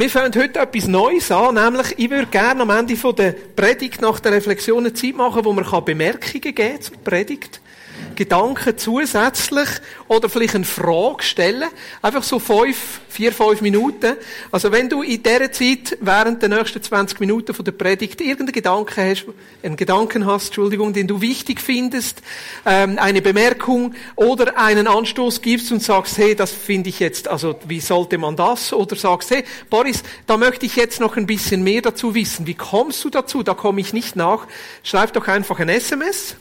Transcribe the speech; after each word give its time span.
Wir 0.00 0.08
fangen 0.08 0.32
heute 0.34 0.60
etwas 0.60 0.88
Neues 0.88 1.30
an, 1.30 1.56
nämlich 1.56 1.98
ich 1.98 2.08
würde 2.08 2.24
gerne 2.28 2.62
am 2.62 2.70
Ende 2.70 2.96
der 2.96 3.32
Predigt 3.54 4.00
nach 4.00 4.18
der 4.18 4.32
Reflexion 4.32 4.78
eine 4.78 4.94
Zeit 4.94 5.14
machen, 5.14 5.44
wo 5.44 5.52
man 5.52 5.66
Bemerkungen 5.84 6.40
geben 6.40 6.54
kann 6.54 6.80
zur 6.80 6.96
Predigt. 7.04 7.59
Gedanken 8.20 8.76
zusätzlich 8.76 9.66
oder 10.06 10.28
vielleicht 10.28 10.54
eine 10.54 10.66
Frage 10.66 11.22
stellen. 11.22 11.70
Einfach 12.02 12.22
so 12.22 12.38
fünf, 12.38 13.00
vier, 13.08 13.32
fünf 13.32 13.62
Minuten. 13.62 14.12
Also 14.52 14.70
wenn 14.72 14.90
du 14.90 15.00
in 15.00 15.22
dieser 15.22 15.50
Zeit 15.50 15.96
während 16.02 16.42
der 16.42 16.50
nächsten 16.50 16.82
20 16.82 17.18
Minuten 17.18 17.54
von 17.54 17.64
der 17.64 17.72
Predigt 17.72 18.20
irgendeinen 18.20 18.52
Gedanken 18.52 19.02
hast, 19.02 19.24
einen 19.62 19.76
Gedanken 19.76 20.26
hast, 20.26 20.48
Entschuldigung, 20.48 20.92
den 20.92 21.06
du 21.06 21.22
wichtig 21.22 21.62
findest, 21.62 22.20
ähm, 22.66 22.98
eine 22.98 23.22
Bemerkung 23.22 23.94
oder 24.16 24.58
einen 24.58 24.86
Anstoß 24.86 25.40
gibst 25.40 25.72
und 25.72 25.82
sagst, 25.82 26.18
hey, 26.18 26.34
das 26.34 26.52
finde 26.52 26.90
ich 26.90 27.00
jetzt, 27.00 27.26
also 27.26 27.58
wie 27.68 27.80
sollte 27.80 28.18
man 28.18 28.36
das? 28.36 28.74
Oder 28.74 28.96
sagst, 28.96 29.30
hey, 29.30 29.44
Boris, 29.70 30.02
da 30.26 30.36
möchte 30.36 30.66
ich 30.66 30.76
jetzt 30.76 31.00
noch 31.00 31.16
ein 31.16 31.24
bisschen 31.24 31.62
mehr 31.62 31.80
dazu 31.80 32.14
wissen. 32.14 32.46
Wie 32.46 32.52
kommst 32.52 33.02
du 33.02 33.08
dazu? 33.08 33.42
Da 33.42 33.54
komme 33.54 33.80
ich 33.80 33.94
nicht 33.94 34.14
nach. 34.14 34.46
Schreib 34.82 35.14
doch 35.14 35.26
einfach 35.26 35.58
ein 35.58 35.70
SMS 35.70 36.36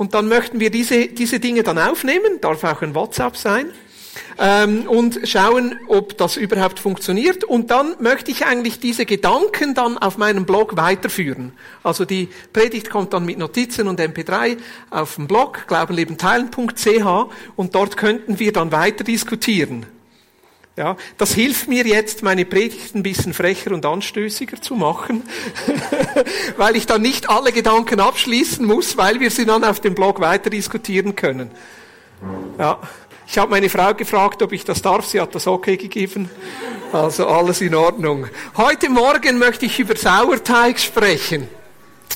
und 0.00 0.14
dann 0.14 0.28
möchten 0.28 0.60
wir 0.60 0.70
diese, 0.70 1.08
diese 1.08 1.40
Dinge 1.40 1.62
dann 1.62 1.76
aufnehmen, 1.76 2.40
darf 2.40 2.64
auch 2.64 2.80
ein 2.80 2.94
WhatsApp 2.94 3.36
sein, 3.36 3.70
ähm, 4.38 4.88
und 4.88 5.20
schauen, 5.24 5.78
ob 5.88 6.16
das 6.16 6.38
überhaupt 6.38 6.78
funktioniert. 6.78 7.44
Und 7.44 7.70
dann 7.70 7.96
möchte 8.00 8.30
ich 8.30 8.46
eigentlich 8.46 8.80
diese 8.80 9.04
Gedanken 9.04 9.74
dann 9.74 9.98
auf 9.98 10.16
meinem 10.16 10.46
Blog 10.46 10.78
weiterführen. 10.78 11.52
Also 11.82 12.06
die 12.06 12.30
Predigt 12.54 12.88
kommt 12.88 13.12
dann 13.12 13.26
mit 13.26 13.36
Notizen 13.36 13.88
und 13.88 14.00
MP3 14.00 14.56
auf 14.88 15.16
dem 15.16 15.26
Blog 15.26 15.66
glaubenlebenteilen.ch 15.68 17.30
und 17.56 17.74
dort 17.74 17.98
könnten 17.98 18.38
wir 18.38 18.54
dann 18.54 18.72
weiter 18.72 19.04
diskutieren. 19.04 19.84
Ja, 20.80 20.96
das 21.18 21.34
hilft 21.34 21.68
mir 21.68 21.86
jetzt, 21.86 22.22
meine 22.22 22.46
Predigt 22.46 22.94
ein 22.94 23.02
bisschen 23.02 23.34
frecher 23.34 23.72
und 23.72 23.84
anstößiger 23.84 24.62
zu 24.62 24.76
machen, 24.76 25.24
weil 26.56 26.74
ich 26.74 26.86
dann 26.86 27.02
nicht 27.02 27.28
alle 27.28 27.52
Gedanken 27.52 28.00
abschließen 28.00 28.64
muss, 28.64 28.96
weil 28.96 29.20
wir 29.20 29.30
sie 29.30 29.44
dann 29.44 29.62
auf 29.62 29.80
dem 29.80 29.94
Blog 29.94 30.20
weiter 30.20 30.48
diskutieren 30.48 31.16
können. 31.16 31.50
Ja, 32.58 32.78
ich 33.26 33.36
habe 33.36 33.50
meine 33.50 33.68
Frau 33.68 33.92
gefragt, 33.92 34.40
ob 34.40 34.52
ich 34.52 34.64
das 34.64 34.80
darf. 34.80 35.04
Sie 35.04 35.20
hat 35.20 35.34
das 35.34 35.46
okay 35.46 35.76
gegeben. 35.76 36.30
Also 36.94 37.26
alles 37.26 37.60
in 37.60 37.74
Ordnung. 37.74 38.28
Heute 38.56 38.88
Morgen 38.88 39.36
möchte 39.36 39.66
ich 39.66 39.78
über 39.80 39.96
Sauerteig 39.96 40.80
sprechen. 40.80 41.46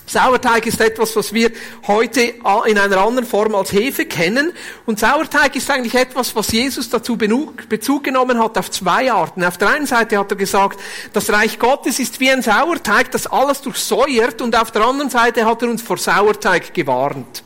Sauerteig 0.06 0.66
ist 0.66 0.80
etwas, 0.80 1.16
was 1.16 1.32
wir 1.32 1.50
heute 1.86 2.20
in 2.20 2.78
einer 2.78 2.98
anderen 2.98 3.26
Form 3.26 3.54
als 3.54 3.72
Hefe 3.72 4.04
kennen. 4.06 4.52
Und 4.86 4.98
Sauerteig 5.00 5.56
ist 5.56 5.70
eigentlich 5.70 5.94
etwas, 5.94 6.36
was 6.36 6.52
Jesus 6.52 6.90
dazu 6.90 7.16
Bezug 7.16 8.04
genommen 8.04 8.38
hat 8.38 8.58
auf 8.58 8.70
zwei 8.70 9.10
Arten. 9.10 9.42
Auf 9.42 9.58
der 9.58 9.70
einen 9.70 9.86
Seite 9.86 10.18
hat 10.18 10.30
er 10.30 10.36
gesagt, 10.36 10.78
das 11.12 11.30
Reich 11.30 11.58
Gottes 11.58 11.98
ist 11.98 12.20
wie 12.20 12.30
ein 12.30 12.42
Sauerteig, 12.42 13.10
das 13.10 13.26
alles 13.26 13.62
durchsäuert. 13.62 14.42
Und 14.42 14.56
auf 14.56 14.70
der 14.70 14.82
anderen 14.82 15.10
Seite 15.10 15.46
hat 15.46 15.62
er 15.62 15.70
uns 15.70 15.82
vor 15.82 15.98
Sauerteig 15.98 16.74
gewarnt. 16.74 17.42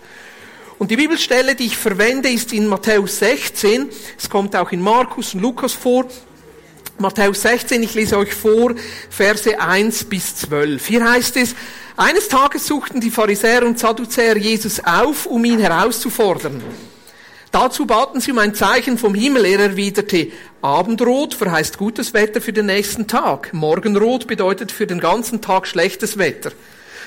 Und 0.79 0.91
die 0.91 0.97
Bibelstelle, 0.97 1.55
die 1.55 1.67
ich 1.67 1.77
verwende, 1.77 2.29
ist 2.29 2.53
in 2.53 2.67
Matthäus 2.69 3.19
16. 3.19 3.89
Es 4.17 4.31
kommt 4.31 4.55
auch 4.55 4.71
in 4.71 4.81
Markus 4.81 5.35
und 5.35 5.41
Lukas 5.41 5.73
vor. 5.73 6.07
Matthäus 7.01 7.43
16, 7.43 7.81
ich 7.83 7.95
lese 7.95 8.19
euch 8.19 8.35
vor, 8.35 8.75
Verse 9.09 9.61
1 9.61 10.05
bis 10.05 10.35
12. 10.37 10.85
Hier 10.85 11.09
heißt 11.09 11.37
es, 11.37 11.55
eines 11.97 12.29
Tages 12.29 12.67
suchten 12.67 13.01
die 13.01 13.11
Pharisäer 13.11 13.65
und 13.65 13.79
Sadduzäer 13.79 14.37
Jesus 14.37 14.81
auf, 14.85 15.27
um 15.27 15.45
ihn 15.45 15.61
herauszufordern. 15.61 16.63
Dazu 17.53 17.87
baten 17.87 18.21
sie 18.21 18.33
um 18.33 18.39
ein 18.39 18.55
Zeichen 18.55 18.99
vom 18.99 19.15
Himmel. 19.15 19.45
Er 19.47 19.61
erwiderte, 19.61 20.29
Abendrot 20.61 21.35
verheißt 21.35 21.79
gutes 21.79 22.15
Wetter 22.15 22.41
für 22.41 22.53
den 22.53 22.67
nächsten 22.67 23.07
Tag. 23.07 23.55
Morgenrot 23.55 24.27
bedeutet 24.27 24.73
für 24.73 24.87
den 24.87 24.99
ganzen 24.99 25.41
Tag 25.41 25.67
schlechtes 25.67 26.19
Wetter. 26.19 26.51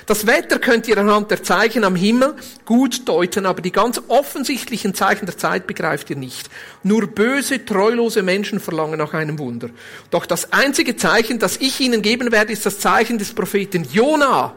Das 0.06 0.28
Wetter 0.28 0.60
könnt 0.60 0.88
ihr 0.88 0.98
anhand 0.98 1.32
der 1.32 1.44
Zeichen 1.44 1.84
am 1.84 1.96
Himmel 1.96 2.36
gut 2.66 3.08
deuten, 3.08 3.46
aber 3.46 3.62
die 3.62 3.72
ganz 3.72 4.02
offensichtlichen 4.08 4.94
Zeichen 4.94 5.26
der 5.26 5.38
Zeit 5.38 5.68
begreift 5.68 6.10
ihr 6.10 6.16
nicht. 6.16 6.50
Nur 6.84 7.08
böse, 7.08 7.64
treulose 7.66 8.24
Menschen 8.24 8.60
verlangen 8.60 8.98
nach 8.98 9.14
einem 9.14 9.40
Wunder. 9.40 9.70
Doch 10.10 10.26
das 10.26 10.52
einzige 10.52 10.96
Zeichen, 10.96 11.40
das 11.40 11.58
ich 11.58 11.80
ihnen 11.80 12.02
geben 12.02 12.32
werde, 12.32 12.54
ist 12.54 12.66
das 12.66 12.80
Zeichen 12.80 13.18
des 13.18 13.34
Propheten 13.34 13.88
Jona 13.92 14.56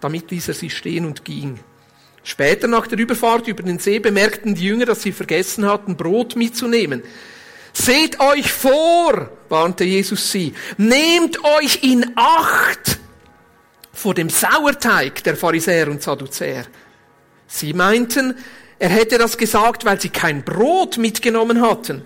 damit 0.00 0.30
ließ 0.30 0.48
er 0.48 0.54
sie 0.54 0.70
stehen 0.70 1.04
und 1.04 1.24
ging. 1.24 1.58
Später 2.22 2.66
nach 2.66 2.86
der 2.86 2.98
Überfahrt 2.98 3.46
über 3.48 3.62
den 3.62 3.78
See 3.78 3.98
bemerkten 3.98 4.54
die 4.54 4.64
Jünger, 4.64 4.86
dass 4.86 5.02
sie 5.02 5.12
vergessen 5.12 5.66
hatten, 5.66 5.96
Brot 5.96 6.36
mitzunehmen. 6.36 7.02
Seht 7.72 8.20
euch 8.20 8.50
vor, 8.50 9.30
warnte 9.48 9.84
Jesus 9.84 10.32
sie, 10.32 10.54
nehmt 10.76 11.42
euch 11.44 11.82
in 11.82 12.12
Acht 12.16 12.98
vor 13.96 14.14
dem 14.14 14.28
Sauerteig 14.28 15.24
der 15.24 15.36
Pharisäer 15.36 15.88
und 15.88 16.02
Sadduzäer. 16.02 16.66
Sie 17.46 17.72
meinten, 17.72 18.34
er 18.78 18.90
hätte 18.90 19.18
das 19.18 19.36
gesagt, 19.38 19.84
weil 19.84 20.00
sie 20.00 20.10
kein 20.10 20.44
Brot 20.44 20.98
mitgenommen 20.98 21.60
hatten. 21.62 22.04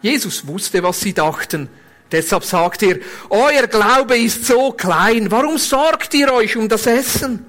Jesus 0.00 0.46
wusste, 0.46 0.82
was 0.82 1.00
sie 1.00 1.12
dachten 1.12 1.68
Deshalb 2.12 2.44
sagt 2.44 2.82
ihr, 2.82 3.00
euer 3.30 3.66
Glaube 3.66 4.18
ist 4.18 4.44
so 4.44 4.72
klein, 4.72 5.30
warum 5.30 5.56
sorgt 5.56 6.12
ihr 6.12 6.32
euch 6.32 6.56
um 6.56 6.68
das 6.68 6.86
Essen? 6.86 7.46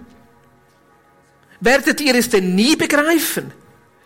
Werdet 1.60 2.00
ihr 2.00 2.16
es 2.16 2.30
denn 2.30 2.56
nie 2.56 2.78
begreifen? 2.78 3.52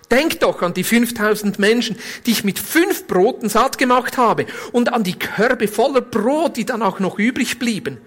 Denkt 0.10 0.42
doch 0.42 0.62
an 0.64 0.74
die 0.74 0.84
5000 0.84 1.60
Menschen, 1.60 1.98
die 2.26 2.32
ich 2.32 2.44
mit 2.44 2.58
fünf 2.58 3.06
Broten 3.06 3.50
satt 3.50 3.78
gemacht 3.78 4.18
habe 4.18 4.48
und 4.72 4.92
an 4.94 5.04
die 5.04 5.20
Körbe 5.20 5.68
voller 5.68 6.02
Brot, 6.02 6.58
die 6.58 6.66
dann 6.66 6.82
auch 6.82 7.00
noch 7.00 7.20
übrig 7.20 7.60
blieben. 7.60 8.00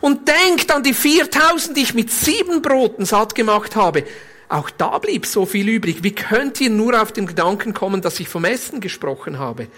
Und 0.00 0.28
denkt 0.28 0.70
an 0.70 0.82
die 0.82 0.94
4000, 0.94 1.76
die 1.76 1.82
ich 1.82 1.94
mit 1.94 2.10
sieben 2.10 2.62
Broten 2.62 3.04
satt 3.04 3.34
gemacht 3.34 3.76
habe. 3.76 4.04
Auch 4.48 4.70
da 4.70 4.98
blieb 4.98 5.26
so 5.26 5.44
viel 5.44 5.68
übrig. 5.68 6.02
Wie 6.02 6.14
könnt 6.14 6.60
ihr 6.60 6.70
nur 6.70 7.00
auf 7.00 7.12
den 7.12 7.26
Gedanken 7.26 7.74
kommen, 7.74 8.00
dass 8.00 8.18
ich 8.20 8.28
vom 8.28 8.44
Essen 8.44 8.80
gesprochen 8.80 9.38
habe? 9.38 9.68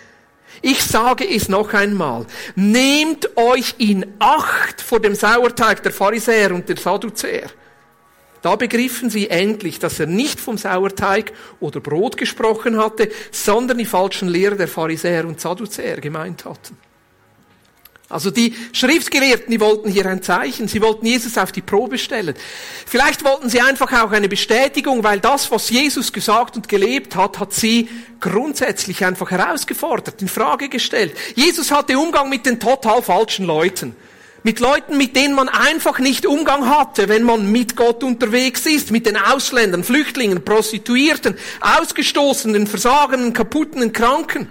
Ich 0.62 0.82
sage 0.82 1.28
es 1.28 1.49
noch 1.49 1.72
einmal. 1.75 2.26
Nehmt 2.54 3.37
euch 3.37 3.75
in 3.78 4.06
Acht 4.19 4.81
vor 4.81 5.00
dem 5.00 5.15
Sauerteig 5.15 5.82
der 5.82 5.93
Pharisäer 5.93 6.54
und 6.54 6.69
der 6.69 6.76
Sadduzäer. 6.76 7.50
Da 8.43 8.56
begriffen 8.56 9.10
sie 9.10 9.28
endlich, 9.28 9.78
dass 9.78 10.00
er 10.00 10.06
nicht 10.06 10.41
vom 10.41 10.56
Sauerteig 10.56 11.32
oder 11.60 11.81
Brot 11.81 12.16
gesprochen 12.16 12.78
hatte, 12.78 13.10
sondern 13.31 13.78
die 13.78 13.84
falschen 13.84 14.28
Lehrer 14.28 14.56
der 14.56 14.69
Pharisäer 14.69 15.26
und 15.26 15.41
Sadduzäer 15.41 15.99
gemeint 16.00 16.44
hatten. 16.44 16.76
Also 18.10 18.32
die 18.32 18.56
Schriftgelehrten, 18.72 19.53
die 19.53 19.60
wollten 19.60 19.88
hier 19.88 20.04
ein 20.06 20.21
Zeichen, 20.21 20.66
sie 20.66 20.82
wollten 20.82 21.06
Jesus 21.06 21.38
auf 21.38 21.53
die 21.53 21.62
Probe 21.62 21.97
stellen. 21.97 22.34
Vielleicht 22.84 23.25
wollten 23.25 23.48
sie 23.48 23.60
einfach 23.60 23.93
auch 24.03 24.10
eine 24.10 24.28
Bestätigung, 24.28 25.04
weil 25.04 25.21
das, 25.21 25.48
was 25.53 25.71
Jesus 25.71 26.12
gesagt 26.12 26.56
und 26.56 26.69
gelebt 26.69 27.15
hat, 27.15 27.38
hat 27.38 27.53
sie 27.53 27.88
grundsätzlich 28.19 29.04
einfach 29.04 29.31
herausgefordert, 29.31 30.20
in 30.22 30.26
Frage 30.26 30.69
gestellt. 30.69 31.16
Jesus 31.37 31.70
hatte 31.70 31.97
Umgang 31.97 32.28
mit 32.28 32.47
den 32.47 32.59
total 32.59 33.00
falschen 33.00 33.47
Leuten. 33.47 33.94
Mit 34.43 34.59
Leuten, 34.59 34.97
mit 34.97 35.15
denen 35.15 35.34
man 35.34 35.49
einfach 35.49 36.00
nicht 36.00 36.26
Umgang 36.26 36.69
hatte, 36.69 37.09
wenn 37.09 37.22
man 37.22 37.53
mit 37.53 37.76
Gott 37.76 38.03
unterwegs 38.03 38.66
ist, 38.66 38.91
mit 38.91 39.06
den 39.06 39.19
Ausländern, 39.19 39.84
Flüchtlingen, 39.84 40.44
Prostituierten, 40.44 41.37
Ausgestoßenen, 41.60 42.66
Versagenen, 42.66 43.34
Kaputten, 43.34 43.93
Kranken. 43.93 44.49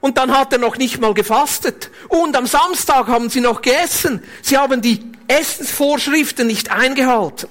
Und 0.00 0.16
dann 0.16 0.32
hat 0.36 0.52
er 0.52 0.58
noch 0.58 0.76
nicht 0.78 1.00
mal 1.00 1.14
gefastet. 1.14 1.90
Und 2.08 2.34
am 2.36 2.46
Samstag 2.46 3.06
haben 3.08 3.28
sie 3.28 3.40
noch 3.40 3.60
gegessen. 3.60 4.22
Sie 4.42 4.56
haben 4.56 4.80
die 4.80 5.04
Essensvorschriften 5.28 6.46
nicht 6.46 6.70
eingehalten. 6.70 7.48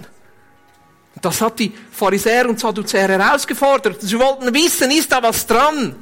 Das 1.22 1.42
hat 1.42 1.60
die 1.60 1.74
Pharisäer 1.92 2.50
und 2.50 2.60
Sadduzäer 2.60 3.10
herausgefordert. 3.10 4.02
Sie 4.02 4.18
wollten 4.18 4.54
wissen, 4.54 4.90
ist 4.92 5.12
da 5.12 5.22
was 5.22 5.46
dran? 5.46 5.96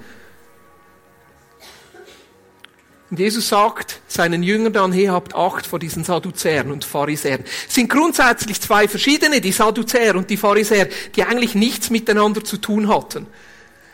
Und 3.10 3.20
Jesus 3.20 3.48
sagt 3.48 4.02
seinen 4.08 4.44
Jüngern 4.44 4.74
dann, 4.74 4.92
hey, 4.92 5.06
habt 5.06 5.34
Acht 5.34 5.66
vor 5.66 5.80
diesen 5.80 6.04
Sadduzäern 6.04 6.72
und 6.72 6.84
Pharisäern. 6.84 7.44
Es 7.68 7.76
sind 7.76 7.90
grundsätzlich 7.90 8.60
zwei 8.60 8.88
verschiedene, 8.88 9.40
die 9.40 9.54
Sadduzäer 9.54 10.16
und 10.16 10.30
die 10.30 10.36
Pharisäer, 10.36 10.90
die 11.16 11.24
eigentlich 11.24 11.56
nichts 11.56 11.90
miteinander 11.90 12.44
zu 12.44 12.58
tun 12.58 12.90
hatten. 12.90 13.28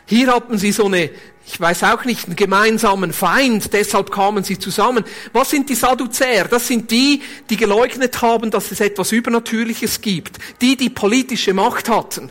Hier 0.06 0.34
hatten 0.34 0.58
sie 0.58 0.72
so 0.72 0.86
eine 0.86 1.10
ich 1.46 1.60
weiß 1.60 1.84
auch 1.84 2.04
nicht, 2.04 2.26
einen 2.26 2.36
gemeinsamen 2.36 3.12
Feind, 3.12 3.72
deshalb 3.72 4.10
kamen 4.10 4.44
sie 4.44 4.58
zusammen. 4.58 5.04
Was 5.32 5.50
sind 5.50 5.68
die 5.68 5.74
Sadduzäer? 5.74 6.46
Das 6.46 6.66
sind 6.66 6.90
die, 6.90 7.22
die 7.50 7.56
geleugnet 7.56 8.22
haben, 8.22 8.50
dass 8.50 8.72
es 8.72 8.80
etwas 8.80 9.12
Übernatürliches 9.12 10.00
gibt. 10.00 10.38
Die, 10.62 10.76
die 10.76 10.88
politische 10.88 11.52
Macht 11.52 11.88
hatten. 11.88 12.30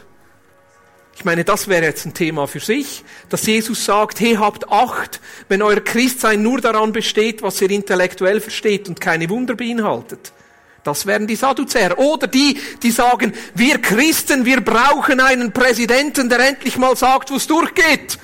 Ich 1.15 1.25
meine, 1.25 1.43
das 1.43 1.67
wäre 1.67 1.83
jetzt 1.83 2.05
ein 2.05 2.15
Thema 2.15 2.47
für 2.47 2.59
sich, 2.59 3.03
dass 3.29 3.45
Jesus 3.45 3.85
sagt, 3.85 4.19
hey, 4.19 4.33
habt 4.33 4.69
Acht, 4.71 5.21
wenn 5.47 5.61
euer 5.61 5.79
Christsein 5.79 6.41
nur 6.41 6.59
daran 6.59 6.91
besteht, 6.91 7.43
was 7.43 7.61
ihr 7.61 7.69
intellektuell 7.69 8.41
versteht 8.41 8.89
und 8.89 8.99
keine 8.99 9.29
Wunder 9.29 9.53
beinhaltet. 9.53 10.33
Das 10.83 11.05
wären 11.05 11.27
die 11.27 11.35
Sadduzäer. 11.35 11.99
Oder 11.99 12.27
die, 12.27 12.59
die 12.81 12.91
sagen, 12.91 13.33
wir 13.53 13.79
Christen, 13.79 14.43
wir 14.43 14.61
brauchen 14.61 15.19
einen 15.19 15.53
Präsidenten, 15.53 16.29
der 16.29 16.39
endlich 16.39 16.77
mal 16.77 16.95
sagt, 16.97 17.31
wo 17.31 17.35
es 17.35 17.47
durchgeht. 17.47 18.17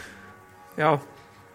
Ja, 0.79 1.01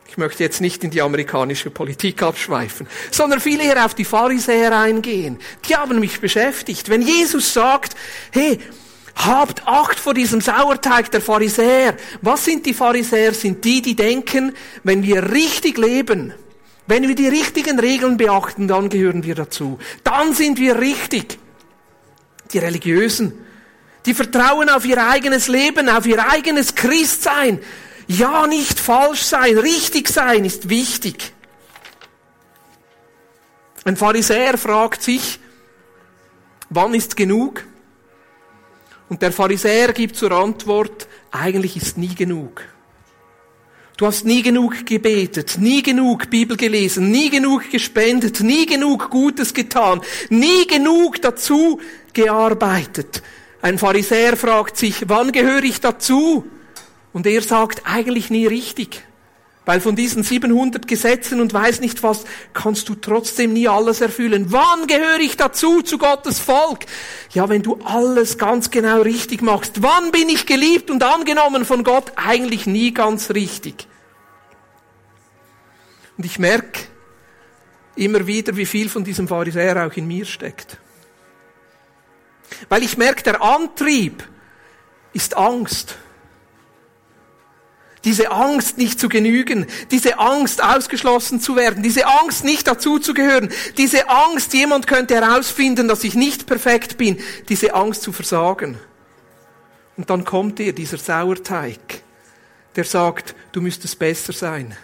Ich 0.06 0.18
möchte 0.18 0.42
jetzt 0.42 0.60
nicht 0.60 0.84
in 0.84 0.90
die 0.90 1.00
amerikanische 1.00 1.70
Politik 1.70 2.22
abschweifen, 2.22 2.86
sondern 3.10 3.40
viel 3.40 3.58
eher 3.58 3.82
auf 3.86 3.94
die 3.94 4.04
Pharisäer 4.04 4.78
eingehen. 4.78 5.38
Die 5.66 5.74
haben 5.74 5.98
mich 5.98 6.20
beschäftigt. 6.20 6.90
Wenn 6.90 7.00
Jesus 7.00 7.54
sagt, 7.54 7.96
hey, 8.32 8.58
habt 9.16 9.66
Acht 9.66 9.98
vor 9.98 10.12
diesem 10.12 10.42
Sauerteig 10.42 11.10
der 11.10 11.22
Pharisäer. 11.22 11.96
Was 12.20 12.44
sind 12.44 12.66
die 12.66 12.74
Pharisäer? 12.74 13.32
Sind 13.32 13.64
die, 13.64 13.80
die 13.80 13.96
denken, 13.96 14.52
wenn 14.82 15.02
wir 15.02 15.32
richtig 15.32 15.78
leben, 15.78 16.34
wenn 16.86 17.08
wir 17.08 17.14
die 17.14 17.28
richtigen 17.28 17.80
Regeln 17.80 18.18
beachten, 18.18 18.68
dann 18.68 18.90
gehören 18.90 19.24
wir 19.24 19.34
dazu. 19.34 19.78
Dann 20.04 20.34
sind 20.34 20.60
wir 20.60 20.78
richtig. 20.78 21.38
Die 22.52 22.58
Religiösen, 22.58 23.32
die 24.04 24.12
vertrauen 24.12 24.68
auf 24.68 24.84
ihr 24.84 25.02
eigenes 25.02 25.48
Leben, 25.48 25.88
auf 25.88 26.04
ihr 26.04 26.28
eigenes 26.28 26.74
Christsein. 26.74 27.60
Ja, 28.06 28.46
nicht 28.46 28.78
falsch 28.78 29.22
sein, 29.22 29.58
richtig 29.58 30.08
sein 30.08 30.44
ist 30.44 30.68
wichtig. 30.68 31.32
Ein 33.84 33.96
Pharisäer 33.96 34.56
fragt 34.58 35.02
sich, 35.02 35.40
wann 36.70 36.94
ist 36.94 37.16
genug? 37.16 37.64
Und 39.08 39.22
der 39.22 39.32
Pharisäer 39.32 39.92
gibt 39.92 40.16
zur 40.16 40.32
Antwort, 40.32 41.06
eigentlich 41.30 41.76
ist 41.76 41.98
nie 41.98 42.14
genug. 42.14 42.62
Du 43.96 44.06
hast 44.06 44.24
nie 44.24 44.42
genug 44.42 44.86
gebetet, 44.86 45.56
nie 45.58 45.82
genug 45.82 46.28
Bibel 46.28 46.56
gelesen, 46.56 47.10
nie 47.10 47.30
genug 47.30 47.70
gespendet, 47.70 48.40
nie 48.40 48.66
genug 48.66 49.08
Gutes 49.08 49.54
getan, 49.54 50.00
nie 50.30 50.66
genug 50.66 51.22
dazu 51.22 51.80
gearbeitet. 52.12 53.22
Ein 53.62 53.78
Pharisäer 53.78 54.36
fragt 54.36 54.76
sich, 54.76 55.08
wann 55.08 55.30
gehöre 55.30 55.62
ich 55.62 55.80
dazu? 55.80 56.44
Und 57.14 57.26
er 57.26 57.40
sagt, 57.40 57.82
eigentlich 57.86 58.28
nie 58.28 58.46
richtig. 58.46 59.02
Weil 59.64 59.80
von 59.80 59.96
diesen 59.96 60.22
700 60.22 60.86
Gesetzen 60.86 61.40
und 61.40 61.54
weiß 61.54 61.80
nicht 61.80 62.02
was, 62.02 62.24
kannst 62.52 62.88
du 62.90 62.96
trotzdem 62.96 63.54
nie 63.54 63.66
alles 63.66 64.02
erfüllen. 64.02 64.52
Wann 64.52 64.86
gehöre 64.86 65.20
ich 65.20 65.38
dazu, 65.38 65.80
zu 65.80 65.96
Gottes 65.96 66.38
Volk? 66.38 66.80
Ja, 67.30 67.48
wenn 67.48 67.62
du 67.62 67.78
alles 67.84 68.36
ganz 68.36 68.70
genau 68.70 69.00
richtig 69.00 69.40
machst. 69.40 69.80
Wann 69.82 70.10
bin 70.10 70.28
ich 70.28 70.44
geliebt 70.44 70.90
und 70.90 71.02
angenommen 71.02 71.64
von 71.64 71.82
Gott? 71.82 72.12
Eigentlich 72.16 72.66
nie 72.66 72.92
ganz 72.92 73.30
richtig. 73.30 73.86
Und 76.18 76.26
ich 76.26 76.38
merke 76.38 76.80
immer 77.96 78.26
wieder, 78.26 78.56
wie 78.56 78.66
viel 78.66 78.88
von 78.88 79.04
diesem 79.04 79.28
Pharisäer 79.28 79.86
auch 79.86 79.96
in 79.96 80.06
mir 80.06 80.26
steckt. 80.26 80.78
Weil 82.68 82.82
ich 82.82 82.98
merke, 82.98 83.22
der 83.22 83.40
Antrieb 83.40 84.24
ist 85.14 85.36
Angst. 85.36 85.96
Diese 88.04 88.30
Angst, 88.30 88.76
nicht 88.76 89.00
zu 89.00 89.08
genügen, 89.08 89.66
diese 89.90 90.18
Angst, 90.18 90.62
ausgeschlossen 90.62 91.40
zu 91.40 91.56
werden, 91.56 91.82
diese 91.82 92.06
Angst, 92.06 92.44
nicht 92.44 92.66
dazu 92.66 92.98
zu 92.98 93.14
gehören, 93.14 93.50
diese 93.78 94.08
Angst, 94.08 94.52
jemand 94.52 94.86
könnte 94.86 95.14
herausfinden, 95.14 95.88
dass 95.88 96.04
ich 96.04 96.14
nicht 96.14 96.46
perfekt 96.46 96.98
bin, 96.98 97.18
diese 97.48 97.74
Angst 97.74 98.02
zu 98.02 98.12
versagen. 98.12 98.76
Und 99.96 100.10
dann 100.10 100.24
kommt 100.24 100.58
dir 100.58 100.74
dieser 100.74 100.98
Sauerteig, 100.98 102.02
der 102.76 102.84
sagt, 102.84 103.34
du 103.52 103.60
müsstest 103.60 103.98
besser 103.98 104.32
sein, 104.32 104.76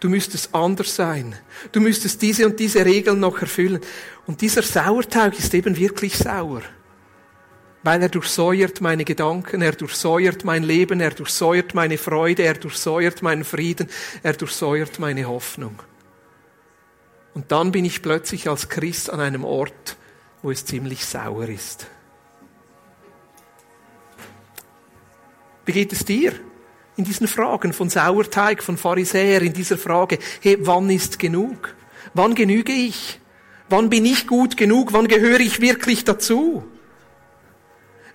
du 0.00 0.08
müsstest 0.08 0.54
anders 0.54 0.94
sein, 0.94 1.34
du 1.72 1.80
müsstest 1.80 2.20
diese 2.20 2.46
und 2.46 2.58
diese 2.58 2.84
Regeln 2.84 3.20
noch 3.20 3.40
erfüllen. 3.40 3.80
Und 4.26 4.40
dieser 4.40 4.62
Sauerteig 4.62 5.38
ist 5.38 5.54
eben 5.54 5.76
wirklich 5.76 6.16
sauer 6.18 6.62
weil 7.86 8.02
er 8.02 8.08
durchsäuert 8.08 8.80
meine 8.80 9.04
Gedanken, 9.04 9.62
er 9.62 9.70
durchsäuert 9.70 10.44
mein 10.44 10.64
Leben, 10.64 11.00
er 11.00 11.12
durchsäuert 11.12 11.72
meine 11.72 11.98
Freude, 11.98 12.42
er 12.42 12.54
durchsäuert 12.54 13.22
meinen 13.22 13.44
Frieden, 13.44 13.88
er 14.24 14.32
durchsäuert 14.32 14.98
meine 14.98 15.26
Hoffnung. 15.26 15.80
Und 17.32 17.52
dann 17.52 17.70
bin 17.70 17.84
ich 17.84 18.02
plötzlich 18.02 18.48
als 18.48 18.68
Christ 18.68 19.08
an 19.08 19.20
einem 19.20 19.44
Ort, 19.44 19.96
wo 20.42 20.50
es 20.50 20.64
ziemlich 20.64 21.04
sauer 21.04 21.48
ist. 21.48 21.86
Wie 25.64 25.72
geht 25.72 25.92
es 25.92 26.04
dir 26.04 26.32
in 26.96 27.04
diesen 27.04 27.28
Fragen 27.28 27.72
von 27.72 27.88
Sauerteig, 27.88 28.64
von 28.64 28.76
Pharisäer, 28.76 29.42
in 29.42 29.52
dieser 29.52 29.78
Frage, 29.78 30.18
hey, 30.40 30.58
wann 30.62 30.90
ist 30.90 31.20
genug? 31.20 31.76
Wann 32.14 32.34
genüge 32.34 32.72
ich? 32.72 33.20
Wann 33.68 33.90
bin 33.90 34.04
ich 34.06 34.26
gut 34.26 34.56
genug? 34.56 34.92
Wann 34.92 35.06
gehöre 35.06 35.38
ich 35.38 35.60
wirklich 35.60 36.02
dazu? 36.02 36.64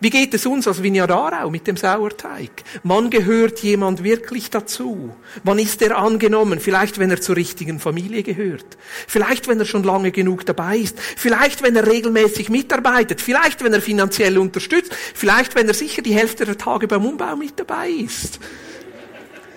Wie 0.01 0.09
geht 0.09 0.33
es 0.33 0.47
uns 0.47 0.67
als 0.67 0.81
Vineyard 0.81 1.11
Aarau 1.11 1.51
mit 1.51 1.67
dem 1.67 1.77
Sauerteig? 1.77 2.63
Wann 2.81 3.11
gehört 3.11 3.59
jemand 3.59 4.03
wirklich 4.03 4.49
dazu? 4.49 5.15
Wann 5.43 5.59
ist 5.59 5.79
er 5.83 5.95
angenommen? 5.95 6.59
Vielleicht, 6.59 6.97
wenn 6.97 7.11
er 7.11 7.21
zur 7.21 7.35
richtigen 7.35 7.79
Familie 7.79 8.23
gehört. 8.23 8.65
Vielleicht, 9.05 9.47
wenn 9.47 9.59
er 9.59 9.65
schon 9.65 9.83
lange 9.83 10.11
genug 10.11 10.43
dabei 10.47 10.77
ist. 10.77 10.99
Vielleicht, 10.99 11.61
wenn 11.61 11.75
er 11.75 11.85
regelmäßig 11.85 12.49
mitarbeitet. 12.49 13.21
Vielleicht, 13.21 13.63
wenn 13.63 13.73
er 13.73 13.81
finanziell 13.81 14.39
unterstützt. 14.39 14.91
Vielleicht, 15.13 15.53
wenn 15.53 15.67
er 15.67 15.75
sicher 15.75 16.01
die 16.01 16.15
Hälfte 16.15 16.45
der 16.45 16.57
Tage 16.57 16.87
beim 16.87 17.05
Umbau 17.05 17.35
mit 17.35 17.59
dabei 17.59 17.89
ist. 17.89 18.39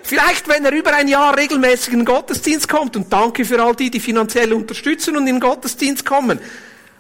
Vielleicht, 0.03 0.47
wenn 0.47 0.67
er 0.67 0.73
über 0.73 0.95
ein 0.95 1.09
Jahr 1.09 1.39
regelmäßig 1.39 1.95
in 1.95 2.01
den 2.01 2.05
Gottesdienst 2.05 2.69
kommt. 2.69 2.97
Und 2.97 3.11
danke 3.11 3.47
für 3.47 3.63
all 3.63 3.75
die, 3.75 3.91
die 3.91 3.99
finanziell 3.99 4.53
unterstützen 4.53 5.17
und 5.17 5.27
in 5.27 5.37
den 5.37 5.41
Gottesdienst 5.41 6.05
kommen. 6.05 6.39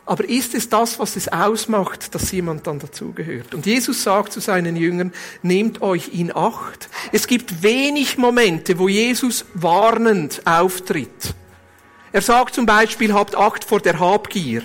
Aber 0.06 0.28
ist 0.28 0.54
es 0.54 0.68
das, 0.68 0.98
was 0.98 1.16
es 1.16 1.28
ausmacht, 1.28 2.14
dass 2.14 2.30
jemand 2.30 2.66
dann 2.66 2.78
dazugehört? 2.78 3.54
Und 3.54 3.64
Jesus 3.64 4.02
sagt 4.02 4.32
zu 4.32 4.40
seinen 4.40 4.76
Jüngern, 4.76 5.12
nehmt 5.42 5.80
euch 5.80 6.10
in 6.12 6.34
Acht. 6.34 6.90
Es 7.10 7.26
gibt 7.26 7.62
wenig 7.62 8.18
Momente, 8.18 8.78
wo 8.78 8.88
Jesus 8.88 9.46
warnend 9.54 10.42
auftritt. 10.44 11.34
Er 12.12 12.20
sagt 12.20 12.54
zum 12.54 12.66
Beispiel, 12.66 13.14
habt 13.14 13.34
Acht 13.34 13.64
vor 13.64 13.80
der 13.80 13.98
Habgier. 13.98 14.62